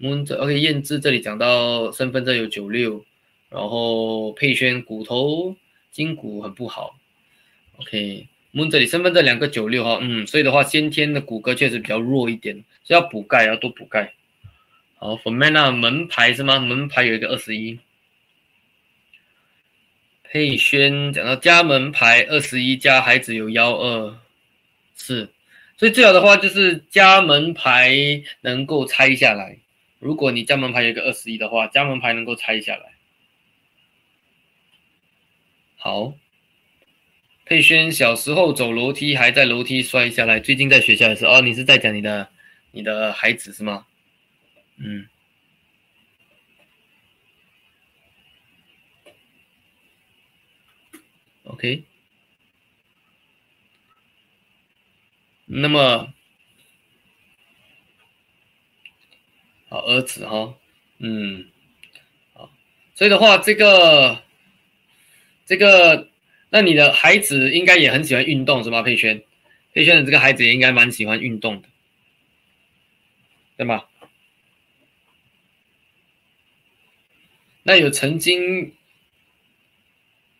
[0.00, 3.04] ，Moon 这 OK，燕姿这里讲到身份证有九六，
[3.50, 5.54] 然后佩轩骨头
[5.90, 6.98] 筋骨很不好
[7.78, 14.14] ，OK 门这里身份证两个九六哈，嗯，所以的话先天的骨骼确实比较弱一点，所以要补钙，要多补钙。
[14.96, 16.58] 好，Formana 门牌是吗？
[16.60, 17.80] 门牌有一个二十一。
[20.22, 24.18] 佩轩讲到家门牌二十一家孩子有幺二
[24.94, 25.30] 四，
[25.76, 29.58] 所以最好的话就是家门牌能够拆下来。
[29.98, 32.94] 如果你家门牌有一个二十一的话，家门牌能够拆下来。
[35.76, 36.14] 好，
[37.52, 42.26] 佩轩小时候走楼梯还在楼梯摔下来，最近在学校的时候，哦，你是在讲你的
[42.70, 43.86] 你的孩子是吗？
[44.78, 45.06] 嗯。
[51.44, 51.84] OK，
[55.44, 56.10] 那么
[59.68, 60.54] 好儿子哈，
[61.00, 61.50] 嗯，
[62.32, 62.50] 好，
[62.94, 64.22] 所以的话，这个
[65.44, 66.08] 这个，
[66.52, 68.82] 那你的孩子应该也很喜欢运动是吗？
[68.82, 69.24] 佩轩，
[69.72, 71.68] 佩轩的这个孩子也应该蛮喜欢运动的，
[73.56, 73.86] 对吗？
[77.62, 78.74] 那有曾经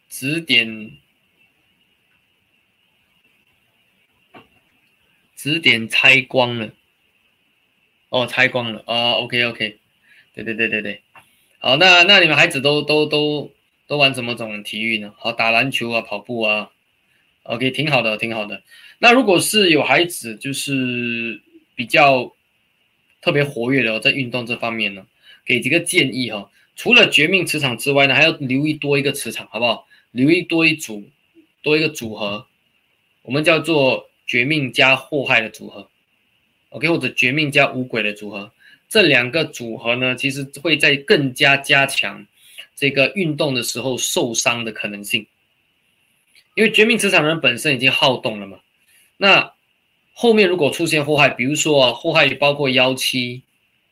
[0.08, 0.98] 指点。
[5.34, 6.72] 指点拆光了，
[8.10, 9.80] 哦，拆光了，哦，OK OK，
[10.34, 11.02] 对对对对对，
[11.58, 13.52] 好，那那你们孩子都都都
[13.92, 15.12] 都玩什么种体育呢？
[15.18, 16.70] 好，打篮球啊，跑步啊
[17.42, 18.62] ，OK，挺好的，挺好的。
[19.00, 21.42] 那如果是有孩子，就是
[21.74, 22.32] 比较
[23.20, 25.06] 特别活跃的，在运动这方面呢，
[25.44, 26.50] 给几个建议哈。
[26.74, 29.86] 除了绝命磁场之外呢，还要留意多一个磁场，好不好？
[30.10, 31.04] 留意多一组，
[31.60, 32.46] 多一个组合，
[33.20, 35.90] 我们叫做绝命加祸害的组合
[36.70, 38.50] ，OK，或者绝命加五鬼的组合。
[38.88, 42.26] 这两个组合呢，其实会在更加加强
[42.82, 45.28] 这个运动的时候受伤的可能性，
[46.56, 48.58] 因为绝命磁场人本身已经好动了嘛。
[49.16, 49.54] 那
[50.14, 53.44] 后面如果出现祸害，比如说啊，祸害包括幺七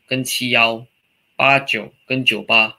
[0.08, 0.88] 跟七幺、
[1.36, 2.78] 八九跟九八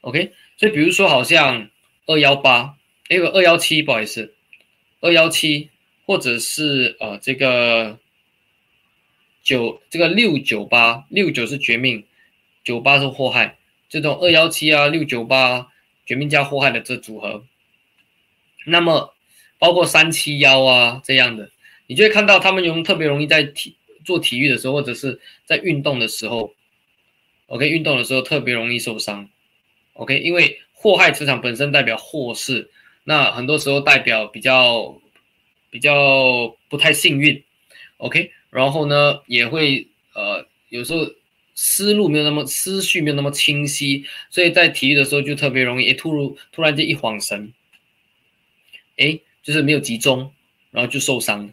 [0.00, 1.70] ，OK，所以比如说好像
[2.06, 2.76] 二幺八，
[3.10, 4.34] 哎，二幺七，不好意思，
[5.00, 5.70] 二幺七，
[6.04, 8.00] 或者是呃这个
[9.44, 12.04] 九这个六九八，六九是绝命，
[12.64, 13.56] 九八是祸害，
[13.90, 15.68] 这种二幺七啊、六九八
[16.06, 17.44] 绝命加祸害的这组合，
[18.64, 19.12] 那么。
[19.60, 21.50] 包括三七幺啊这样的，
[21.86, 23.76] 你就会看到他们容特别容易在体
[24.06, 26.54] 做体育的时候，或者是在运动的时候
[27.44, 29.28] ，OK，运动的时候特别容易受伤
[29.92, 32.70] ，OK，因为祸害磁场本身代表祸事，
[33.04, 34.98] 那很多时候代表比较
[35.68, 37.44] 比较不太幸运
[37.98, 41.00] ，OK，然后呢也会呃有时候
[41.62, 47.52] 思路没有那么思绪没有那么清晰，所以在体育的时候就特别容易突如突然间一晃神，
[48.96, 49.20] 哎。
[49.42, 50.30] 就是没有集中，
[50.70, 51.50] 然后就受伤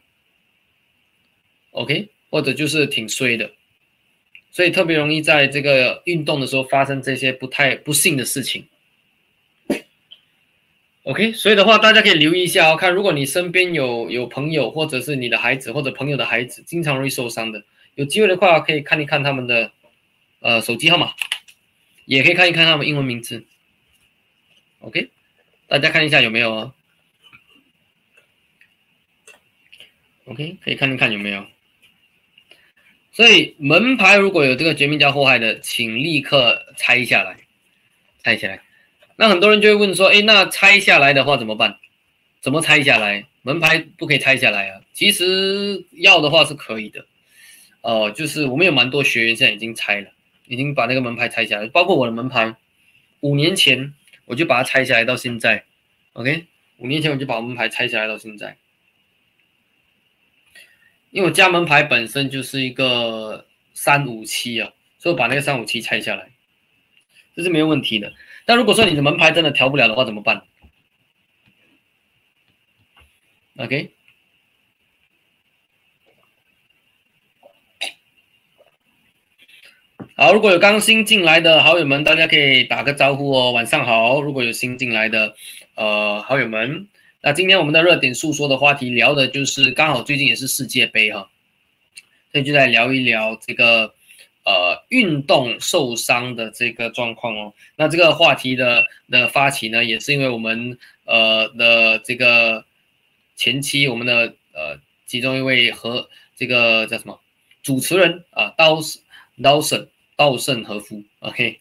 [1.71, 3.49] ，OK，或者就是挺衰的，
[4.51, 8.67] 所以特别容易在这个运动的时候发生这些不太不幸的事情
[11.03, 17.63] ，OK，所以的话大家可以留意一下哦，看如果你身边有有朋友或者是你的孩子或者朋友的孩子经常容易受伤的，
[17.95, 19.71] 有机会的话可以看一看他们的
[20.47, 21.13] 呃手机号码，
[22.05, 23.45] 也可以看一看他们英文名字
[24.79, 25.09] ，OK，
[25.67, 26.73] 大家看一下有没有哦。
[30.23, 31.45] OK，可以看一看有没有。
[33.11, 37.37] 所以门牌如果有这个绝命加祸害的，请立刻拆下来，
[38.23, 38.61] 拆下来。
[39.17, 41.77] 那很多人就会问说：“哎，那拆下来的话怎么办？
[42.39, 43.27] 怎么拆下来？
[43.41, 47.05] 门牌不可以拆下来啊？”其实要的话是可以的。
[47.81, 50.11] 哦，就是我们有蛮多学员现在已经拆了，
[50.47, 52.55] 已经把那个门牌拆下来，包括我的门牌，
[53.19, 53.93] 五年前
[54.25, 55.65] 我就把它拆下来到现在。
[56.13, 58.57] OK，五年前我就把门牌拆下来到现在。
[61.11, 66.31] 因为我家门牌本身就是一个三五七啊，所以我把那个三五七拆下来，
[67.35, 68.13] 这是没有问题的。
[68.45, 70.43] 但如果说你的门牌真的调不了的话，怎么办
[73.57, 73.91] ？OK，
[80.19, 84.19] 好，如果有刚新进来的好友们，大家可以打个招呼哦，晚上好。
[84.19, 85.35] 如果有新进来的
[85.75, 86.87] 呃好友们。
[87.21, 91.29] 那今天我们的热点诉说的话题聊的就是刚好最近也是世界杯哈，
[92.31, 93.93] 所以就来聊一聊这个
[94.43, 97.53] 呃运动受伤的这个状况哦。
[97.75, 102.65] 那这个话题的的发起呢，也是因为我们呃的这个
[103.35, 107.19] 前期我们的呃其中一位和这个叫什么
[107.61, 108.79] 主持人啊，刀
[109.43, 109.87] 刀圣
[110.17, 111.59] 稻盛和夫，OK，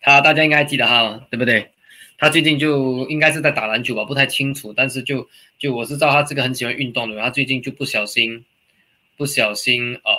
[0.00, 1.72] 他大家应该记得哈，对不对？
[2.18, 4.72] 他最近就应该是在打篮球吧，不太清楚。
[4.72, 8.44] 但是就就我是知道他这个很喜欢运动的，他最近就不小心
[9.16, 10.12] 不小心呃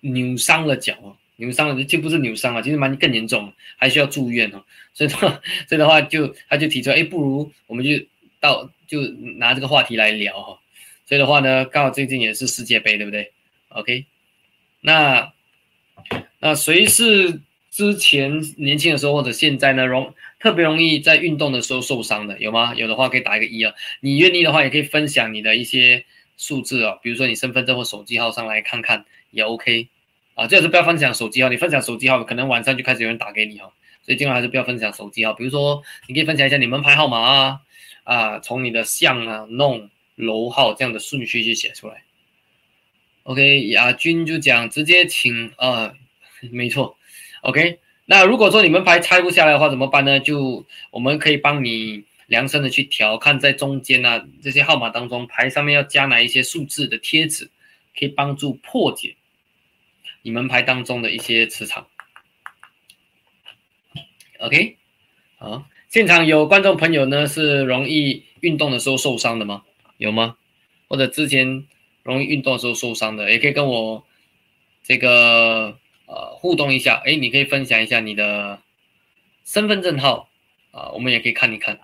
[0.00, 4.64] 扭伤了脚，扭伤了就不是扭伤了，其实蛮更严重，还需要住院哦。
[4.94, 5.28] 所以话
[5.68, 7.90] 所以的话就他就提出，哎，不如我们就
[8.38, 9.02] 到就
[9.36, 10.58] 拿这个话题来聊哈。
[11.06, 13.32] 所以的话呢，刚好最近也是世界杯，对不对
[13.70, 14.06] ？OK，
[14.80, 15.32] 那
[16.38, 17.40] 那谁是
[17.70, 19.84] 之前年轻的时候或者现在呢？
[19.84, 22.74] 容特别容易在运动的时候受伤的有吗？
[22.74, 23.72] 有的话可以打一个一啊。
[24.00, 26.04] 你愿意的话也可以分享你的一些
[26.36, 29.88] 数字啊，比如说你身份证或手机号上来看看也 OK
[30.34, 30.46] 啊。
[30.46, 33.72] 最好是不要分享手机号，你分享手机号可能晚上就开始有人打给你哈，
[34.02, 35.32] 所以尽量还是不要分享手机号。
[35.32, 37.60] 比如说你可以分享一下你门牌号码啊，
[38.04, 42.02] 啊，从你的巷啊、弄楼号这样的顺序去写出来。
[43.26, 45.92] OK，亚军就讲直接请啊，
[46.52, 46.96] 没错
[47.42, 47.80] ，OK。
[48.04, 50.20] 那如果说你们牌拆不下来的话怎么办呢？
[50.20, 57.50] 就我们可以帮你量身的去调，看在中间啊这些号码当中牌上面要加哪一些数字的贴纸，
[57.98, 59.16] 可以帮助破解
[60.22, 61.88] 你们牌当中的一些磁场。
[64.38, 64.76] OK，
[65.38, 69.64] 好，现场有观众朋友呢是容易运动的时候受伤的吗？
[69.96, 70.36] 有吗？
[70.86, 71.66] 或者之前
[72.06, 74.06] 容易运动的时候受伤的，也可以跟我
[74.82, 75.78] 这个。
[76.08, 78.62] 呃，互动一下，哎，你可以分享一下你的
[79.44, 80.30] 身份证号
[80.70, 81.80] 啊，我们也可以看一看。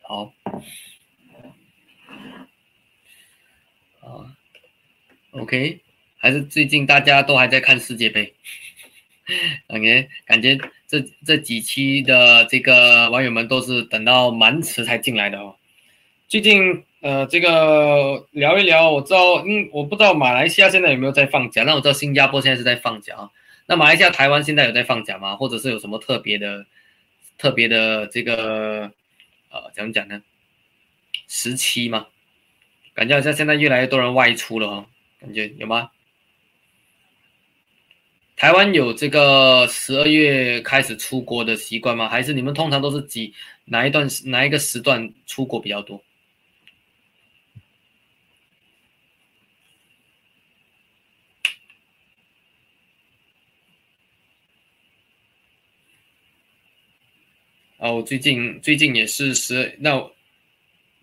[0.00, 0.32] 好
[4.00, 4.32] 啊
[5.32, 5.80] ，OK，
[6.16, 8.34] 还是最近大家都还在看世界杯
[9.68, 10.58] 感觉感觉
[10.94, 15.56] 这这几期的这个网友们都是等到满池才进来的哦。
[16.28, 23.30] 最近呃，这个聊一聊，我知道，嗯，我不知道马来西亚现在有没有在放假，那我知道新加坡现在是在放假啊。
[23.66, 25.34] 那马来西亚、台湾现在有在放假吗？
[25.34, 26.64] 或者是有什么特别的、
[27.38, 28.92] 特别的这个
[29.50, 30.22] 呃，怎么讲呢？
[31.26, 32.06] 时期吗？
[32.94, 34.86] 感觉好像现在越来越多人外出了哈，
[35.20, 35.90] 感觉有吗？
[38.44, 42.06] 台湾有这个十二月开始出国的习惯吗？
[42.10, 43.32] 还是你们通常都是几
[43.64, 46.04] 哪一段哪一个时段出国比较多？
[57.78, 59.96] 哦，最近最近也是十那。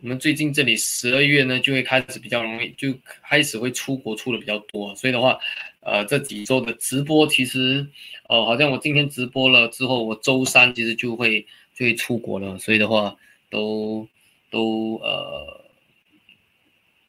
[0.03, 5.37] 我们最近这里十二月呢，就会开始比较容易，就开始会出国出的比较多，所以的话，
[5.81, 7.85] 呃，这几周的直播其实，
[8.29, 11.41] 哦，好像我今天直播了之后，我周三其实就会
[11.75, 13.15] 就会出国了，所以的话，
[13.49, 14.07] 都
[14.49, 15.65] 都呃，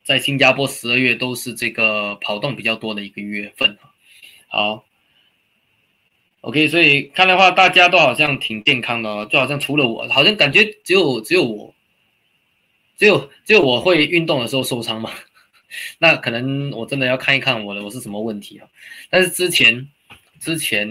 [0.04, 3.78] 在新加坡十二月都是这个跑动比较多的一个月份
[4.48, 4.84] 好
[6.40, 11.74] ，OK，所以看的话，大家都好像挺健康的，就好像除了我，好像感觉只有只有我。
[12.98, 15.10] 只有只有我会运动的时候受伤嘛？
[15.98, 18.68] 那可能我真的要看一看我的我是什么问题啊？
[19.10, 19.88] 但是之前
[20.40, 20.88] 之前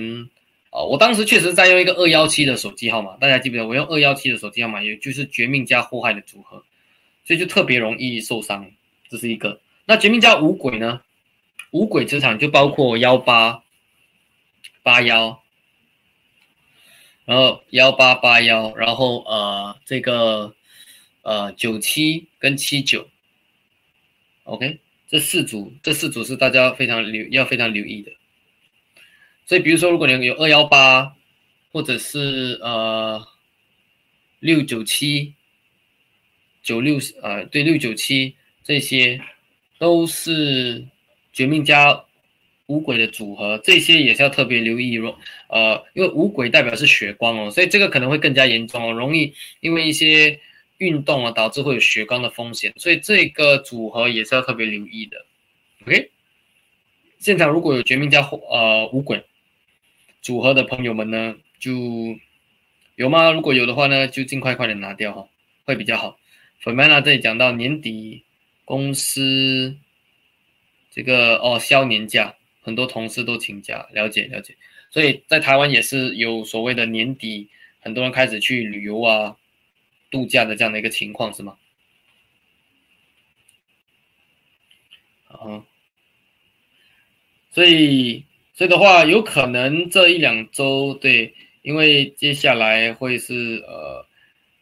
[0.70, 6.64] 啊，我当时确实在用一个二幺七的手机号码，大家记不记得我用二幺七的手机号码，也就是绝命加祸害的组合，
[7.26, 8.70] 所以就特别容易受伤，
[9.10, 9.60] 这是一个。
[9.86, 11.02] 那绝命加五鬼呢？
[11.72, 13.64] 五鬼之场就包括幺八
[14.84, 15.42] 八幺，
[17.26, 20.54] 然后幺八八幺，然后呃这个。
[21.24, 23.08] 呃，九七跟七九
[24.44, 28.12] ，OK，这四组，这四组是大家非常留要非常留意的。
[29.46, 31.16] 所以，比如说，如果你有二幺八，
[31.72, 33.26] 或者是呃
[34.40, 35.34] 六九七、
[36.64, 39.20] 九六呃对六九七这些，
[39.78, 40.86] 都是
[41.34, 42.04] 绝命加
[42.68, 45.18] 五鬼的组合，这些也是要特别留意哦。
[45.50, 50.40] 呃，因为五鬼代表是血光哦，所以这个可能会更加严重哦，容易因为一些。
[50.82, 55.24] 运动啊，导致会有血光的风险，所以这个组合也是要特别留意的。
[55.84, 56.10] OK，
[57.20, 59.24] 现场如果有绝命加呃五鬼
[60.24, 61.72] 组合的朋友们呢，就
[62.96, 63.32] 有吗？
[63.32, 65.28] 如果有的话呢，就尽快快点拿掉哈，
[65.66, 66.18] 会比较好。
[66.62, 68.24] 粉曼娜这里讲到年底
[68.66, 69.78] 公司
[70.90, 74.56] 这个哦销年假，很多同事都请假，了解了解。
[74.90, 77.50] 所以在台湾也是有所谓的年底，
[77.82, 79.38] 很多人开始去旅游啊。
[80.12, 81.58] 度假的这样的一个情况是吗？
[85.30, 85.64] 啊，
[87.50, 94.06] 所以所以的话，有可能这一两周对，因为接下来会是呃，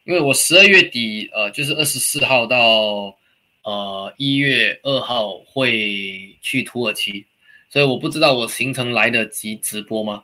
[0.05, 3.17] 因为我十二月底呃，就是二十四号到
[3.63, 7.25] 呃一月二号会去土耳其，
[7.69, 10.23] 所以我不知道我行程来得及直播吗？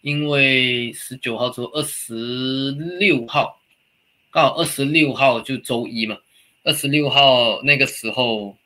[0.00, 3.60] 因为十九号之后二十六号。
[4.34, 6.18] 刚好二十六号就周一嘛，
[6.64, 8.56] 二十六号那个时候，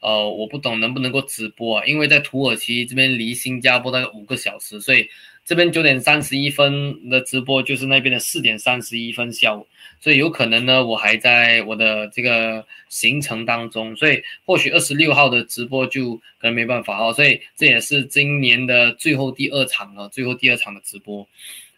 [0.00, 1.84] 呃，我不懂能不能够直播啊？
[1.86, 5.08] 因为在土耳其这边离新加坡大概五个小时，所以
[5.42, 9.66] 这边九点三十一分的直播就是那边的四点三十一分下午，
[9.98, 21.26] 所以有可能呢，我还在我的这个行程当中，所以或许二十六号的直播就可能没办法哈，所以这也是今年的最后第二场了，最后第二场的直播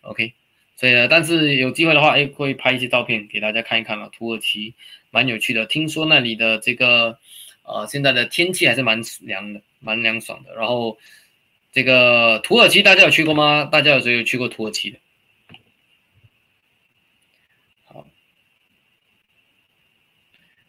[0.00, 0.32] ，OK。
[0.76, 4.10] 所以呢，但是有机会的话，哎，会拍一些照片给大家看一看了。
[4.10, 4.74] 土耳其
[5.10, 7.18] 蛮有趣的，听说那里的这个
[7.62, 10.54] 呃现在的天气还是蛮凉的，蛮凉爽的。
[10.54, 10.98] 然后
[11.72, 13.64] 这个土耳其大家有去过吗？
[13.64, 14.98] 大家有谁有去过土耳其的？
[17.86, 18.06] 好，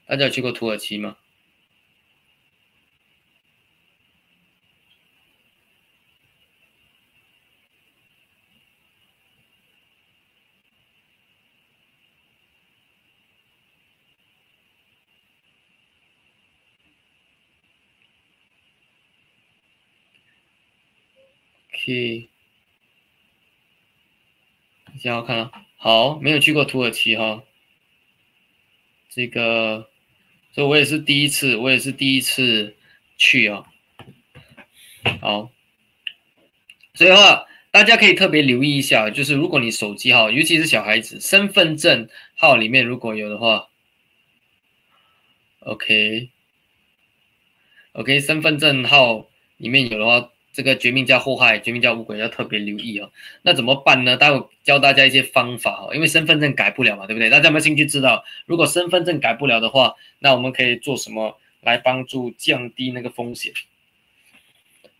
[0.07, 1.17] 大家有去过土耳其吗？
[21.87, 22.27] 去，
[24.99, 27.43] 先要看啊，好，没有去过土耳其哈，
[29.07, 29.89] 这个，
[30.51, 32.75] 所以我也是第一次，我也是第一次
[33.15, 33.63] 去啊，
[35.21, 35.49] 好，
[36.93, 43.69] 所以的话，大家可以特别留意一下，就是如果你手机号，尤其是小孩子身份证号里面如果有的话
[45.59, 46.31] ，OK。
[47.93, 53.11] OK，身份证号里面有的话，这个绝命加祸害、绝命加无鬼要特别留意哦。
[53.43, 54.17] 那怎么办呢？
[54.17, 55.93] 待会教大家一些方法哦。
[55.93, 57.29] 因为身份证改不了嘛，对不对？
[57.29, 58.25] 大家有没有兴趣知道？
[58.47, 63.53] 如果身份证改不了的话，那我们可以做什么来帮助降低那个风险？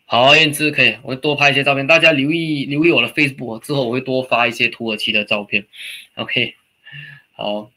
[0.06, 1.88] 好，燕姿可以，我会多拍一些照片。
[1.88, 5.66] 大家留意留意我的 Facebook 之后，我会多发一些土耳其的照片。
[6.14, 6.54] OK，
[7.34, 7.72] 好。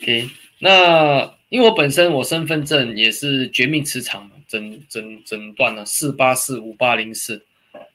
[0.00, 0.28] OK，
[0.60, 7.44] 那因为我本身我身份证也是绝命磁场诊诊诊断了四八四五八零四，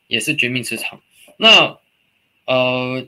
[0.08, 1.02] 也是绝命磁场。
[1.38, 1.78] 那
[2.46, 3.06] 呃，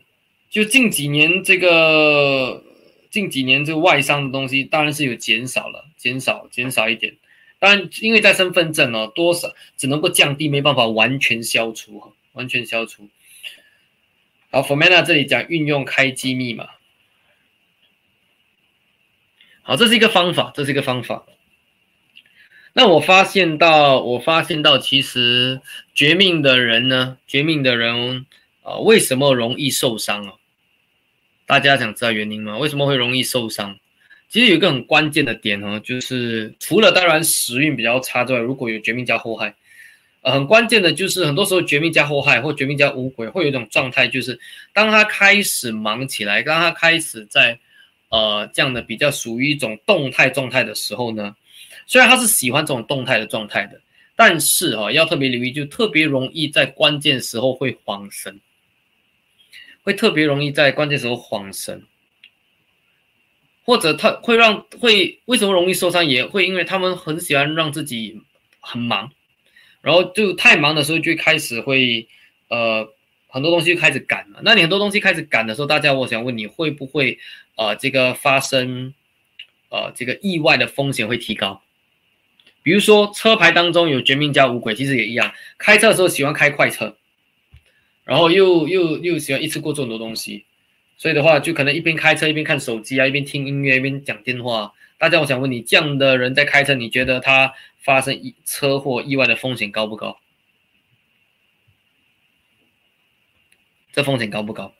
[0.50, 2.64] 就近几年这个
[3.10, 7.16] 近几年这个外伤的东西当然是有减少了，减少减少一点。
[7.60, 12.02] 当然，因为在身份证哦，多少只能够降低，没办法完全消除，
[12.34, 13.08] 完全消除。
[14.50, 16.68] 好，Fomana 这里讲运用开机密码。
[19.64, 21.24] 好，这是一个方法，这是一个方法。
[22.74, 25.62] 那我发现到，我发现到，其实
[25.94, 28.26] 绝命的人呢，绝命的人
[28.64, 30.34] 啊，为什么容易受伤啊？
[31.46, 32.58] 大家想知道原因吗？
[32.58, 33.78] 为什么会容易受伤？
[34.30, 39.54] 其实有一个很关键的点哦，就是除了当然时运比较差之外，如果有绝命加祸害，
[40.22, 44.40] 呃，很关键的就是很多时候绝命加祸害或绝命加无鬼，会有一种状态，就是
[44.74, 47.60] 当他开始忙起来，当他开始在。
[48.12, 51.34] 呃，这样的比较属于一种动态状态的时候呢，
[51.88, 53.80] 虽然他是喜欢这种动态的状态的，
[54.18, 58.42] 但是啊，要特别留意，就特别容易在关键时候会慌神，
[59.82, 61.84] 会特别容易在关键时候慌神，
[63.64, 68.22] 或者他会让会为什么容易受伤，也会因为他们很喜欢让自己
[68.60, 69.10] 很忙，
[69.82, 72.06] 然后就太忙的时候就开始会
[72.50, 72.94] 呃。
[73.32, 77.18] 很多东西就开始赶了，那你很多东西开始赶的时候，大家我想问你会不会
[77.56, 78.94] 呃这个发生
[79.70, 81.62] 呃这个意外的风险会提高？
[82.62, 86.96] 比如说车牌当中有绝命加无鬼，其实也一样，开车的时候喜欢开快车，
[88.04, 90.46] 然后又又又喜欢一次过做很多东西，
[90.98, 94.74] 所以的话就可能一边开车一边看手机啊，一边听音乐一边讲电话。
[94.98, 100.20] 大家我想问你，这样的人在开车，你觉得他发生意车祸意外的风险高不高？
[103.92, 104.74] 这风险高不高？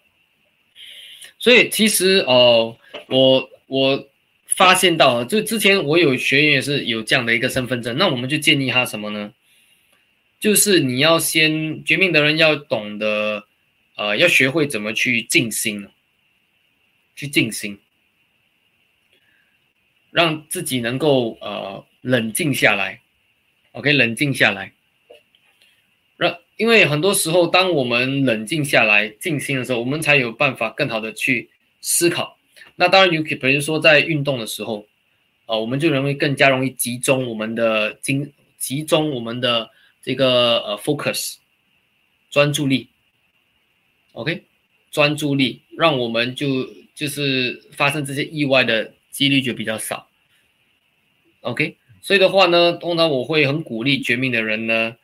[1.40, 4.10] 所以其实哦，我我
[4.46, 9.34] 发现到，就之前我有学员也是有这样的一个身份证，那我们就建议他什么呢？
[10.40, 13.46] 就是你要先绝命的人要懂得，
[13.96, 15.88] 呃，要学会怎么去静心，
[17.16, 17.80] 去静心，
[20.12, 23.02] 让自己能够呃冷静下来
[23.74, 24.74] ，OK，冷静下来。
[26.62, 31.50] 因为很多时候，当我们冷静下来、静心的时候，我们才有办法更好的去
[31.80, 32.38] 思考。
[32.76, 34.86] 那当然，有可比如说在运动的时候，
[35.48, 39.72] 啊，我们就容易更加容易集中我们的精，集中我们的
[40.04, 41.38] 这个呃 focus，
[42.30, 42.90] 专注力。
[44.12, 44.44] OK，
[44.92, 46.48] 专注力，让我们就
[46.94, 50.08] 就是发生这些意外的几率就比较少。
[51.40, 54.96] OK，所以的话呢，通常我会很鼓励绝命的人呢。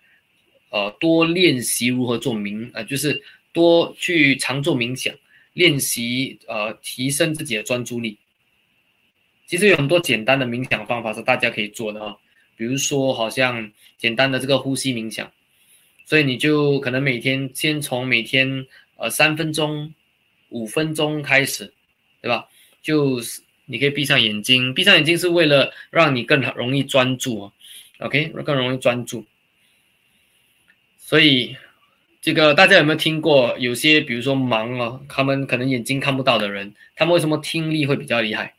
[0.70, 3.22] 呃，多练习如何做冥，呃，就是
[3.54, 5.14] 多去常做冥想，
[5.54, 8.18] 练习呃，提升自己的专注力。
[9.46, 12.16] 其实有很多简单的冥想方法是大家可以做的啊，
[12.56, 15.32] 比如说好像简单的这个呼吸冥想，
[16.06, 19.94] 所以你就可能每天先从每天呃三分钟、
[20.50, 21.74] 五分钟开始，
[22.22, 22.48] 对吧？
[22.82, 27.50] 就是你可以闭上眼睛，闭上眼睛是为了让你更容易专注
[28.00, 29.26] ，OK，更容易专注。
[31.08, 31.56] 所以，
[32.22, 33.56] 这个大家有没有听过？
[33.58, 38.56] 有些比如说盲啊，他们可能眼睛看不到的人，他们为什么听力会比较厉害？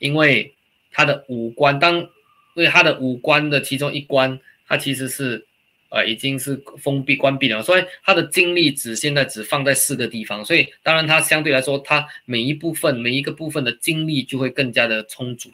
[0.00, 0.52] 因为
[0.90, 2.08] 他的五官，当因
[2.56, 5.46] 为他的五官的其中一关，他其实是
[5.90, 15.52] 呃已经是封闭关闭了，所以他的精力只现在只放在四个地方，所以当然他相对来说，他每一部分每一个部分的精力就会更加的充足，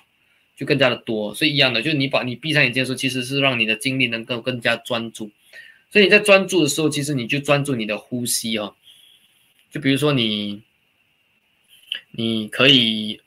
[0.57, 1.35] 就更加的多。
[1.35, 5.30] 所以一样的，就是你把你闭上眼睛的时候，其实是让你的精力能够更加专注。
[5.93, 8.74] 所以你在专注的时候，其实你就专注你的呼吸哦。
[9.70, 10.62] 就比如说你，
[12.12, 13.20] 你可以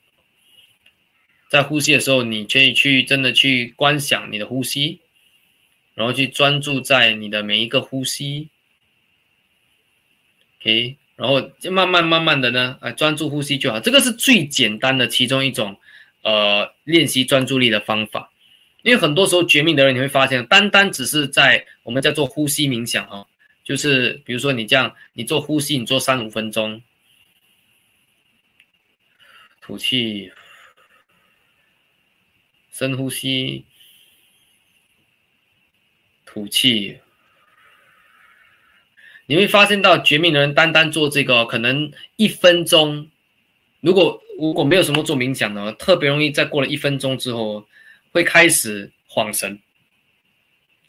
[1.47, 4.99] 在呼吸的时候，你可以去真的去观想你的呼吸，
[5.93, 8.49] 然后去专注在你的每一个呼吸。
[10.59, 13.79] OK，然后就慢慢慢慢的呢，啊，专注呼吸就好。
[13.79, 15.77] 这个是最简单的其中一种，
[16.23, 18.31] 呃，练习专注力的方法。
[18.85, 23.25] 因为很多时候绝命的人，你会发现，单单只是在我们在做呼吸冥想哦，
[23.63, 26.83] 就是比如说你这样，你做呼吸，你做三五分钟，
[29.59, 30.31] 吐气，
[32.71, 33.65] 深呼吸，
[36.23, 36.99] 吐气。
[39.25, 43.09] 你会发现到绝命的人单单做这个，可能一分钟，
[43.79, 47.67] 如果如果没有什么做冥想的，特别容易在过了一分钟之后，
[48.15, 49.59] 会开始恍神。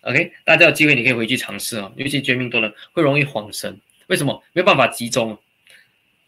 [0.03, 4.41] OK，大家有机会你可以回去尝试啊，尤其绝命多人会容易恍神，为什么？
[4.53, 5.37] 没有办法集中，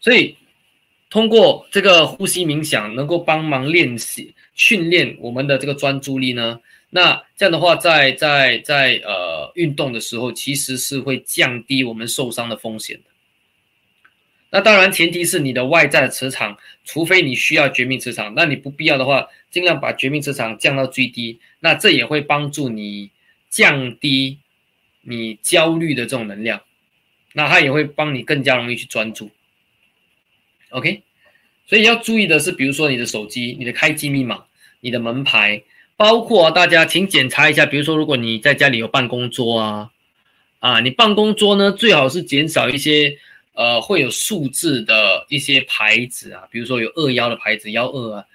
[0.01, 0.35] 所以
[1.09, 6.59] 通过这个呼吸冥想，能够帮忙练习训练我们的这个专注力呢。
[6.89, 13.03] 那这样的话，在在在呃运动的时候，其实是会降低我们受伤的风险的。
[14.49, 21.39] 那当然，前提是你的外在的磁场，除非你需要绝命磁场，那你不必要的话，尽量把绝命磁场降到最低。
[21.59, 23.11] 那这也会帮助你
[23.49, 24.37] 降低
[25.01, 26.61] 你焦虑的这种能量，
[27.33, 29.29] 那它也会帮你更加容易去专注。
[30.69, 31.01] OK，
[31.67, 34.45] 所以要注意的是，比如说你的手机、你的开机密码、
[34.79, 35.63] 你的门牌。
[35.97, 39.91] 包括大家，请检查一下，比如说，如果你在家里有办公桌啊，
[40.59, 43.17] 啊，你办公桌呢，最好是减少一些，
[43.51, 48.25] 呃，会有数字的一些牌子啊，比如说有二幺的牌子，幺二啊，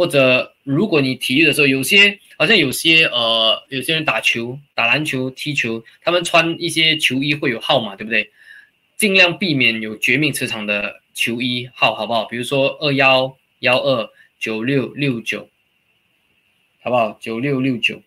[0.00, 8.30] 或者如果你体育的时候，有些好像有些呃，有些人打球、打篮球、踢球，他们穿一些球衣会有号码，对不对？
[8.96, 12.24] 尽量避免有绝命磁场的球衣号，好不好？
[12.24, 15.46] 比如说二幺幺二九六六九。
[16.82, 17.18] 好不好？
[17.20, 18.02] 九六六九，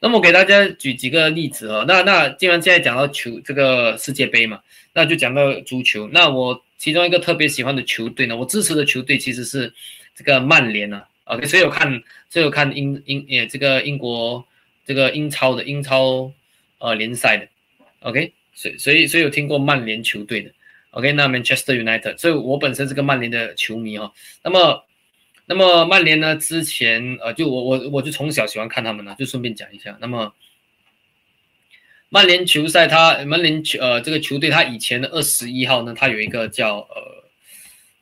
[0.00, 1.86] 那么我给大家举几个例子哦。
[1.88, 4.60] 那那既然现在讲到球这个世界杯嘛，
[4.92, 6.06] 那就讲到足球。
[6.12, 9.72] 那我其中一个特别喜欢的球队呢，我支持的球队其实是
[10.14, 11.08] 这个曼联啊。
[11.34, 14.46] OK，所以有看，所以有看英英也这个英国
[14.84, 16.32] 这个英超的英超
[16.78, 17.48] 呃联赛的。
[18.00, 20.52] OK，所以所以所以有听过曼联球队的。
[20.90, 24.12] OK，那 Manchester United，所以我本身是个曼联的球迷哈。
[24.42, 24.84] 那么。
[25.44, 26.36] 那么曼联呢？
[26.36, 29.98] 之前呃，就我我我就从小喜欢看他们呢，就顺便讲一下。
[30.00, 30.32] 那么
[32.08, 37.21] 曼联球赛，他曼联球呃这个球队，他以前的二十一号呢，他有一个叫呃，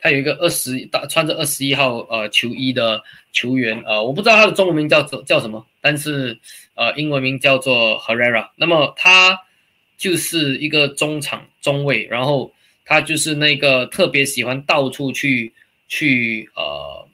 [0.01, 6.39] 他有一个二十大穿着二十一号呃球衣的球员，呃，我不知道他的中文名叫做叫什么，但是
[6.75, 8.51] 呃英文名叫做 Herrera。
[8.57, 9.39] 那么他
[9.97, 12.53] 就是一个中场中卫，然后
[12.85, 15.53] 他就是那个特别喜欢到处去
[15.89, 17.07] 去呃。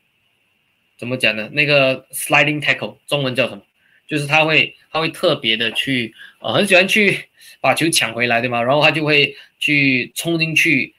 [0.99, 1.47] 怎么讲呢？
[1.53, 3.63] 那个 sliding tackle 中文叫什么？
[4.09, 7.23] 就是他会他会特别的去呃很喜欢去
[7.61, 8.63] 把球抢回来，对吗？
[8.63, 10.95] 然后他就会去冲进去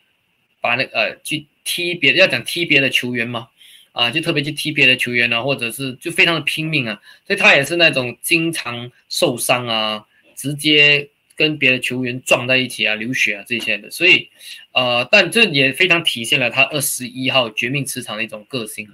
[0.61, 3.49] 把那呃去踢别要讲踢别的球员嘛
[3.91, 13.91] 啊，就特别去踢别的球员呢，或者是就非常的拼命啊，所以他也是那种经常受伤啊，直接跟别的球员撞在一起啊，流血啊这些的。
[13.91, 14.29] 所以
[14.71, 18.87] 呃，但这也非常体现了他二十一号绝命磁场的一种个性。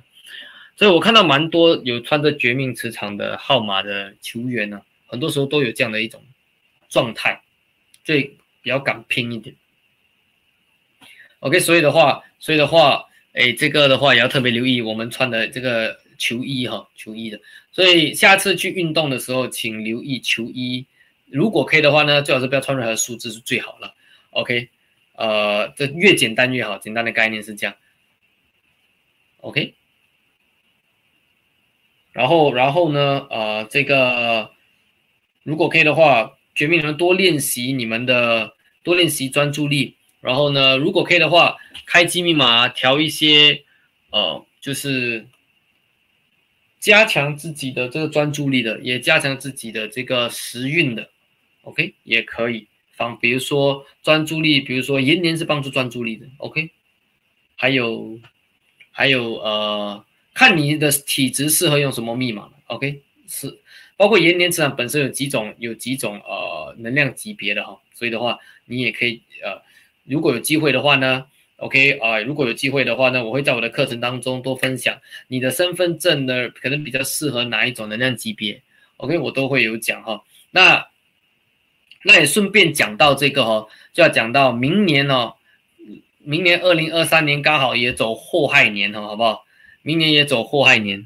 [0.76, 6.19] 所以我看到蛮多有穿着绝命磁场的号码的球员呢，很多时候都有这样的一种
[6.89, 7.39] 状态，
[8.03, 8.32] 所以
[8.63, 9.55] 比较敢拼一点。
[11.43, 17.37] OK，所以的话，所以的话，哎，这个的话也要特别留意我们穿的这个球衣哈，球衣的。
[17.73, 20.85] 所以下次去运动的时候，请留意球衣，
[21.27, 23.93] 如果可以的话呢，最好是不要穿任何数字是最好了。
[24.29, 24.69] OK，
[25.15, 27.75] 呃，这越简单越好，简单的概念是这样。
[29.41, 29.75] OK。
[32.13, 33.27] 然后，然后呢？
[33.29, 34.51] 呃，这个
[35.43, 39.97] 如果可以的话，绝命人多练习你们的，多练习专注力。
[40.24, 43.63] 然后呢，如果可以的话，开机密码调一些，
[44.09, 45.28] 呃，就是
[46.80, 51.09] 加强自己的这个专注力的，也加强自己的这个时运的。
[51.63, 56.26] OK，也可以放，比如说专注力，比如说延年是帮助专注力的。
[56.38, 56.71] OK，
[57.55, 58.17] 还有，
[58.91, 60.05] 还有呃。
[60.36, 63.03] 看你的体质适合用什么密码，OK？
[63.28, 63.59] 是
[63.95, 69.21] 包括延年磁场本身有几种，有几种呃能量级别的哈，所以的话你也可以，
[70.05, 71.25] 如果有机会的话呢
[71.57, 74.97] ，OK 啊，如果有机会的话呢，我会在我的课程当中多分享
[75.27, 78.61] 你的身份证呢，可能比较适合哪一种能量级别
[78.97, 79.17] ，OK？
[79.17, 80.23] 我都会有讲哈。
[80.51, 80.87] 那
[82.03, 85.35] 那也顺便讲到这个哈，就要讲到明年哦，
[86.19, 89.45] 明年二零二三年刚好也走祸害年哈，好不好？
[89.81, 91.05] 明年也走祸害年，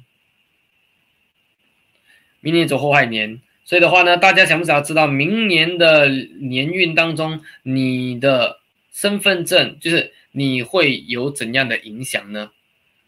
[2.39, 8.59] 明年走祸害年，所以的话呢，大家想不想要知道明年的年运当中，你的
[8.97, 12.49] 身份证就是你会有怎样的影响呢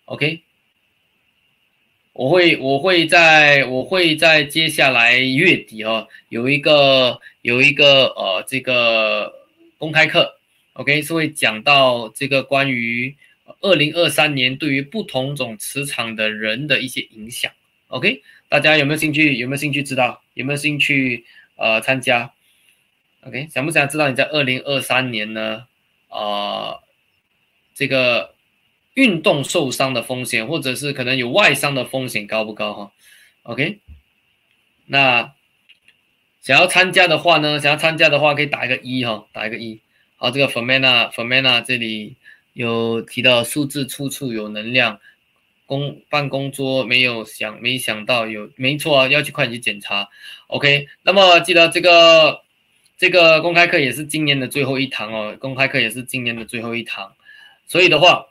[0.05, 0.43] ？OK，
[2.13, 9.33] 我会我会在我会在接下来月底哦，有一个有一个呃这个
[9.79, 10.37] 公开课
[10.73, 13.15] ，OK 是会讲到这个关于。
[13.61, 17.51] 二零二三年对于不同种磁场的人的一些影响
[17.87, 19.35] ，OK，大家有没有兴趣？
[19.37, 20.21] 有没有兴趣知道？
[20.35, 21.25] 有没有兴趣
[21.55, 22.31] 呃参加
[23.21, 25.65] ？OK，想不想知道你在二零二三年呢？
[26.09, 26.79] 啊，
[27.73, 28.33] 这个
[28.95, 32.91] 运动受伤的风险，或者是可能有外伤的风险高不高哈
[33.43, 33.79] ？OK，
[34.87, 35.33] 那
[36.41, 37.59] 想要参加的话呢？
[37.59, 39.79] 想要参加的话可以打一个一哈，打一个一。
[40.17, 42.17] 好，这个 Fermana Fermana 这里
[42.53, 44.99] 有提到数字处处有能量，
[45.65, 50.09] 公办公桌没有想没想到有，没错啊，要去会计检查。
[50.47, 52.41] OK，那么记得这个。
[52.99, 57.15] 这个公开课也是今年的最后一堂哦，公开课也是今年的最后一堂，
[57.65, 58.27] 所以的话，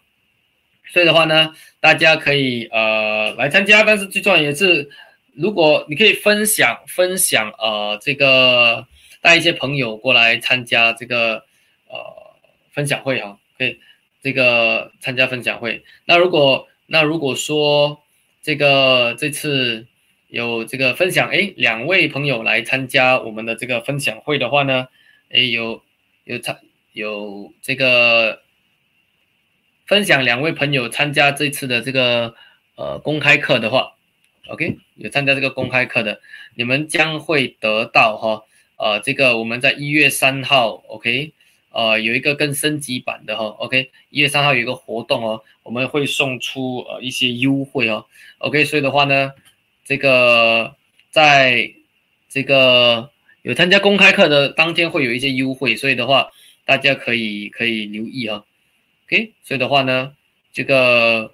[0.93, 4.91] 所以的话呢，大家可以呃来参加，但是最重要也是，
[5.33, 8.87] 如果你可以分享分享呃这个
[9.23, 11.45] 带一些朋友过来参加这个
[11.89, 11.97] 呃
[12.71, 13.81] 分享会哈，可以
[14.23, 15.83] 这个参加分享会。
[16.05, 18.03] 那如果那如果说
[18.43, 19.88] 这个这次。
[20.29, 24.89] 有这个分享，哎，两位朋友来参加我们的这个分享会的话呢，
[25.31, 25.83] 哎，有
[26.25, 26.59] 有参
[26.93, 28.43] 有这个
[29.87, 32.35] 分享两位朋友参加这次的这个
[32.77, 33.95] 呃公开课的话
[34.49, 36.21] ，OK，有参加这个公开课的，
[36.57, 38.45] 你们将会得到哈，
[38.77, 41.33] 呃，这个我们在一月三号，OK，
[41.71, 48.05] 呃，有一个更升级版的哈，OK，一月三号有一个活动哦，我们会送出呃一些优惠哦
[48.41, 49.33] ，OK，所以的话呢。
[49.89, 50.77] 这个
[51.11, 51.73] 在
[52.29, 53.09] 这个
[53.41, 56.31] 有参加公开课的当天会有一些优惠，所以的话
[56.67, 58.45] 大家可以可以留意啊。
[59.07, 60.13] OK，所以的话呢，
[60.53, 61.33] 这个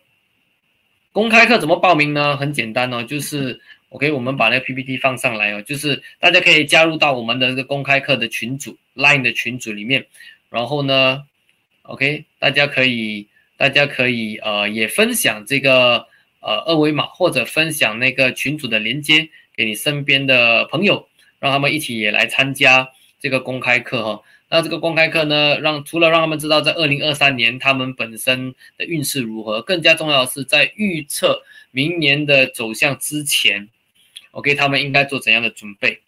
[1.11, 2.37] 公开课怎么报名呢？
[2.37, 10.07] 很简单哦，就是 OK，我们把那个 PPT 放上来哦，就是大家可以加入到我们的这个公开课的群组 Line 的群组里面，
[10.49, 11.25] 然后呢
[11.83, 13.27] ，OK，大家可以
[13.57, 16.07] 大家可以呃也分享这个。
[16.47, 24.23] 呃，二维码或者分享那个群组的连接给你身边的朋友，让他们一起也来参加这个公开课哈。
[24.51, 33.71] 那这个公开课呢，让除了让他们知道在二零二三年他们本身的运势如何，更加重要的是在预测明年的走向之前
[34.33, 36.03] ，OK，他们应该做怎样的准备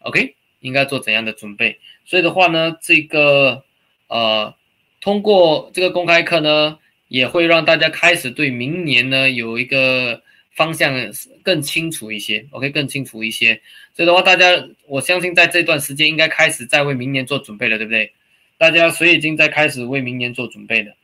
[0.00, 1.78] ？OK，应该做怎样的准备？
[2.04, 3.62] 所以的话呢，这个
[4.08, 4.52] 呃，
[5.00, 6.78] 通过这个公开课呢。
[7.08, 10.22] 也会让大家开始对明年呢有一个
[10.54, 10.94] 方向
[11.42, 13.60] 更清楚一些，OK，更清楚一些。
[13.94, 14.46] 所以的话，大家
[14.86, 18.12] 我相信在这段时间应该开始在为明年做准备了，对不对？
[18.58, 20.96] 大家谁已经在开始为明年做准备的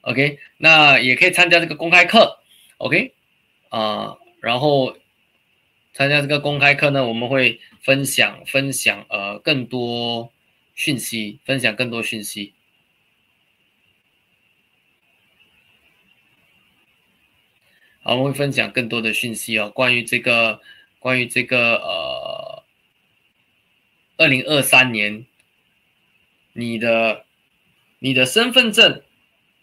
[0.00, 2.40] ？OK，那也可以参加这个公开课
[2.78, 3.12] ，OK，
[3.68, 4.96] 啊，然后
[5.92, 10.32] 参加这个公开课呢，我们会分享分享呃更多
[10.74, 12.52] 讯息，分享更多讯息。
[18.14, 20.60] 我们会分享更多的讯息哦，关于这个，
[21.00, 22.62] 关于这个呃，
[24.16, 25.26] 二零二三年
[26.52, 27.24] 你的
[27.98, 29.02] 你的身份证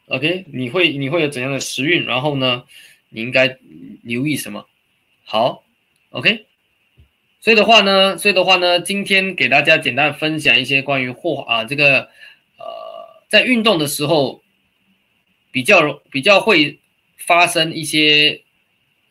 [0.07, 2.05] ，OK，你会你会有怎样的时运？
[2.05, 2.65] 然后呢，
[3.07, 3.57] 你应该
[4.01, 4.67] 留意什么？
[5.23, 5.63] 好
[6.09, 6.45] ，OK，
[7.39, 12.09] 所以的话呢，所以的话呢，今天给大家简单分享一些关于货啊这个
[12.57, 14.43] 呃，在运动的时候
[15.51, 16.77] 比较比较会。
[17.25, 18.41] 发生一些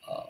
[0.07, 0.25] 呃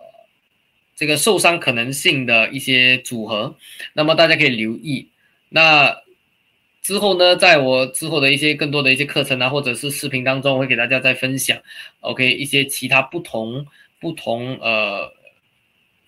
[0.96, 3.56] 这个受伤可能性的一些组合，
[3.94, 5.10] 那么大家可以留意。
[5.50, 5.96] 那
[6.82, 11.58] 之后呢，在我之后的一些更多的一些课程啊，或者是视频当中，我会给大家再分享。
[12.02, 13.66] OK，一些其他不同
[14.00, 15.14] 不同呃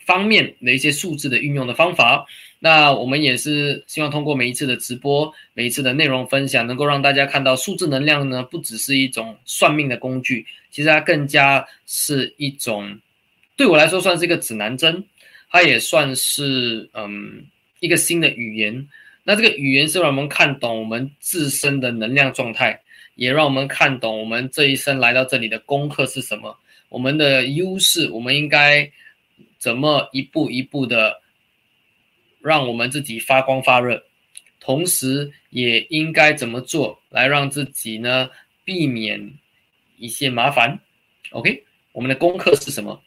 [0.06, 2.26] 方面的一些数字的运用的方法。
[2.60, 13.00] 那我们也是希望通过每一次的直播，每一次的内容分享，能够让大家看到数字能量呢，不只是一种算命的工具，其实它更加是一种，
[13.56, 15.04] 对我来说算是一个指南针，
[15.52, 17.46] 它也算是嗯
[17.82, 18.88] 一个新的语言。
[19.24, 22.82] 那这个语言是让我们看懂我们自身的能量状态，
[23.16, 26.58] 也让我们看懂我们这一生来到这里的功课是什么，
[26.90, 28.90] 我们的优势，我们应该
[29.60, 31.22] 怎么一步一步的。
[32.46, 34.04] 让我们自己发光发热，
[34.60, 38.30] 同时也应该怎么做来让自己呢
[38.64, 39.34] 避免
[39.98, 40.80] 一些麻烦
[41.32, 43.02] ？OK，我们的功课是什么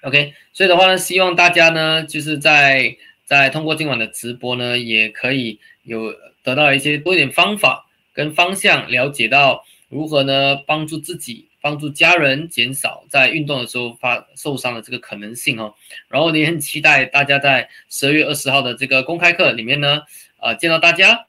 [0.00, 2.96] ？OK，所以的话呢，希望大家呢就是在
[3.26, 11.48] 在通过今晚的直播呢，也可以有得到一些多一点方法跟方向，了解到如何呢帮助自己。
[11.64, 15.72] 帮助家人减少在运动的时候发受伤的这个可能性哦，
[16.08, 20.02] 然后也很期待大家在十二月二十号的这个公开课里面呢，
[20.40, 21.24] 呃，见到大家，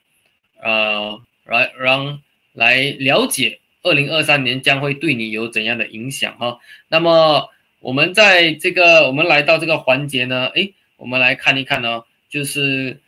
[0.62, 2.22] 呃，来让
[2.52, 6.60] 来了解二零二三年将会对你有怎样的影响哈。
[6.90, 13.00] 那么我们在这个我们来到这个环节呢，诶，我们来看一看呢，就是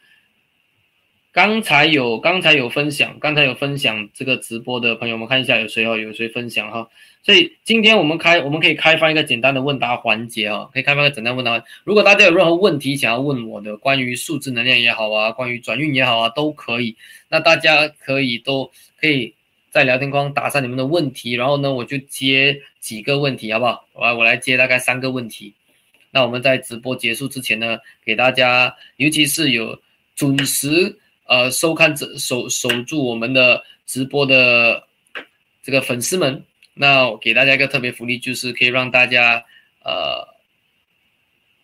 [1.37, 6.89] 刚才有刚才有分享，刚才有分享这个直播的朋友们看一下有谁哦，有谁分享哈。
[7.21, 11.63] 所以今天我们开，我们可以开放一个简单的问答环节啊，可以开放个简单问答。
[11.83, 16.95] 如果大家有任何问题想要问我的，关于数字能量也好啊，关于转运也好啊，都可以。
[17.29, 19.35] 那大家可以都可以
[19.69, 23.85] 在聊天框打上你们的问题，然后呢，我就接几个问题，好不好？
[23.93, 25.53] 我来我来接大概三个问题。
[26.09, 29.79] 那我们在直播结束之前呢，给大家，尤其是有
[30.15, 34.87] 准时呃收看这守守住我们的直播的
[35.61, 36.43] 这个粉丝们。
[36.73, 39.43] 那给大家一个特别福利，就是可以让大家
[39.83, 40.27] 呃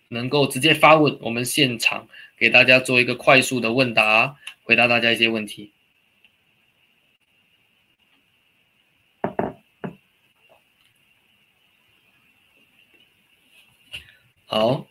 [0.07, 2.07] 能够直接发问，我们现场
[2.37, 5.71] 给大家做一个快速的问答，回答大家一些问题。
[14.45, 14.87] 好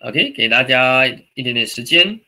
[0.00, 2.20] ，OK，给大家一点点时间。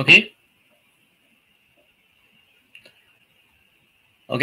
[0.00, 0.32] OK，OK，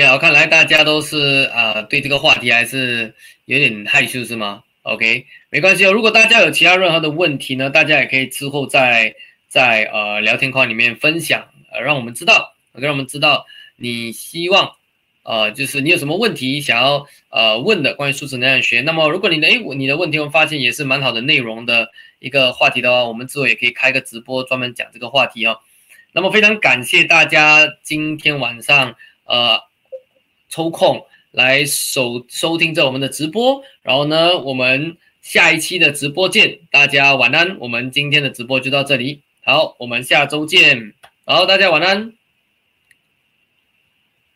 [0.06, 5.92] 好，看来大家都是啊，对这个话题还是有点害羞是吗？OK，没关系哦。
[5.92, 9.16] 如果大家有其他任何的问题呢，大家也可以之后在
[9.48, 13.48] 在呃聊天框里面分享，呃，让我们知道，让我们知道
[13.78, 14.74] 你希望
[15.24, 18.82] 呃，就是你有什么问题想要呃问的关于数字能量学。
[18.82, 21.90] 那么如果你的诶你的问题我发现也是蛮好的内容的
[22.20, 25.60] 一个话题的话，我们之后也可以开个直播专门讲这个话题哦。
[26.14, 28.96] 那么非常感谢大家今天晚上
[29.26, 29.62] 呃
[30.50, 37.58] 抽空来收收听着我们的直播，然后呢，我们下一期的直播见，大家晚安。
[37.60, 40.94] 我们今天的直播就到这里，好，我们下周见，
[41.26, 42.17] 好，大家晚安。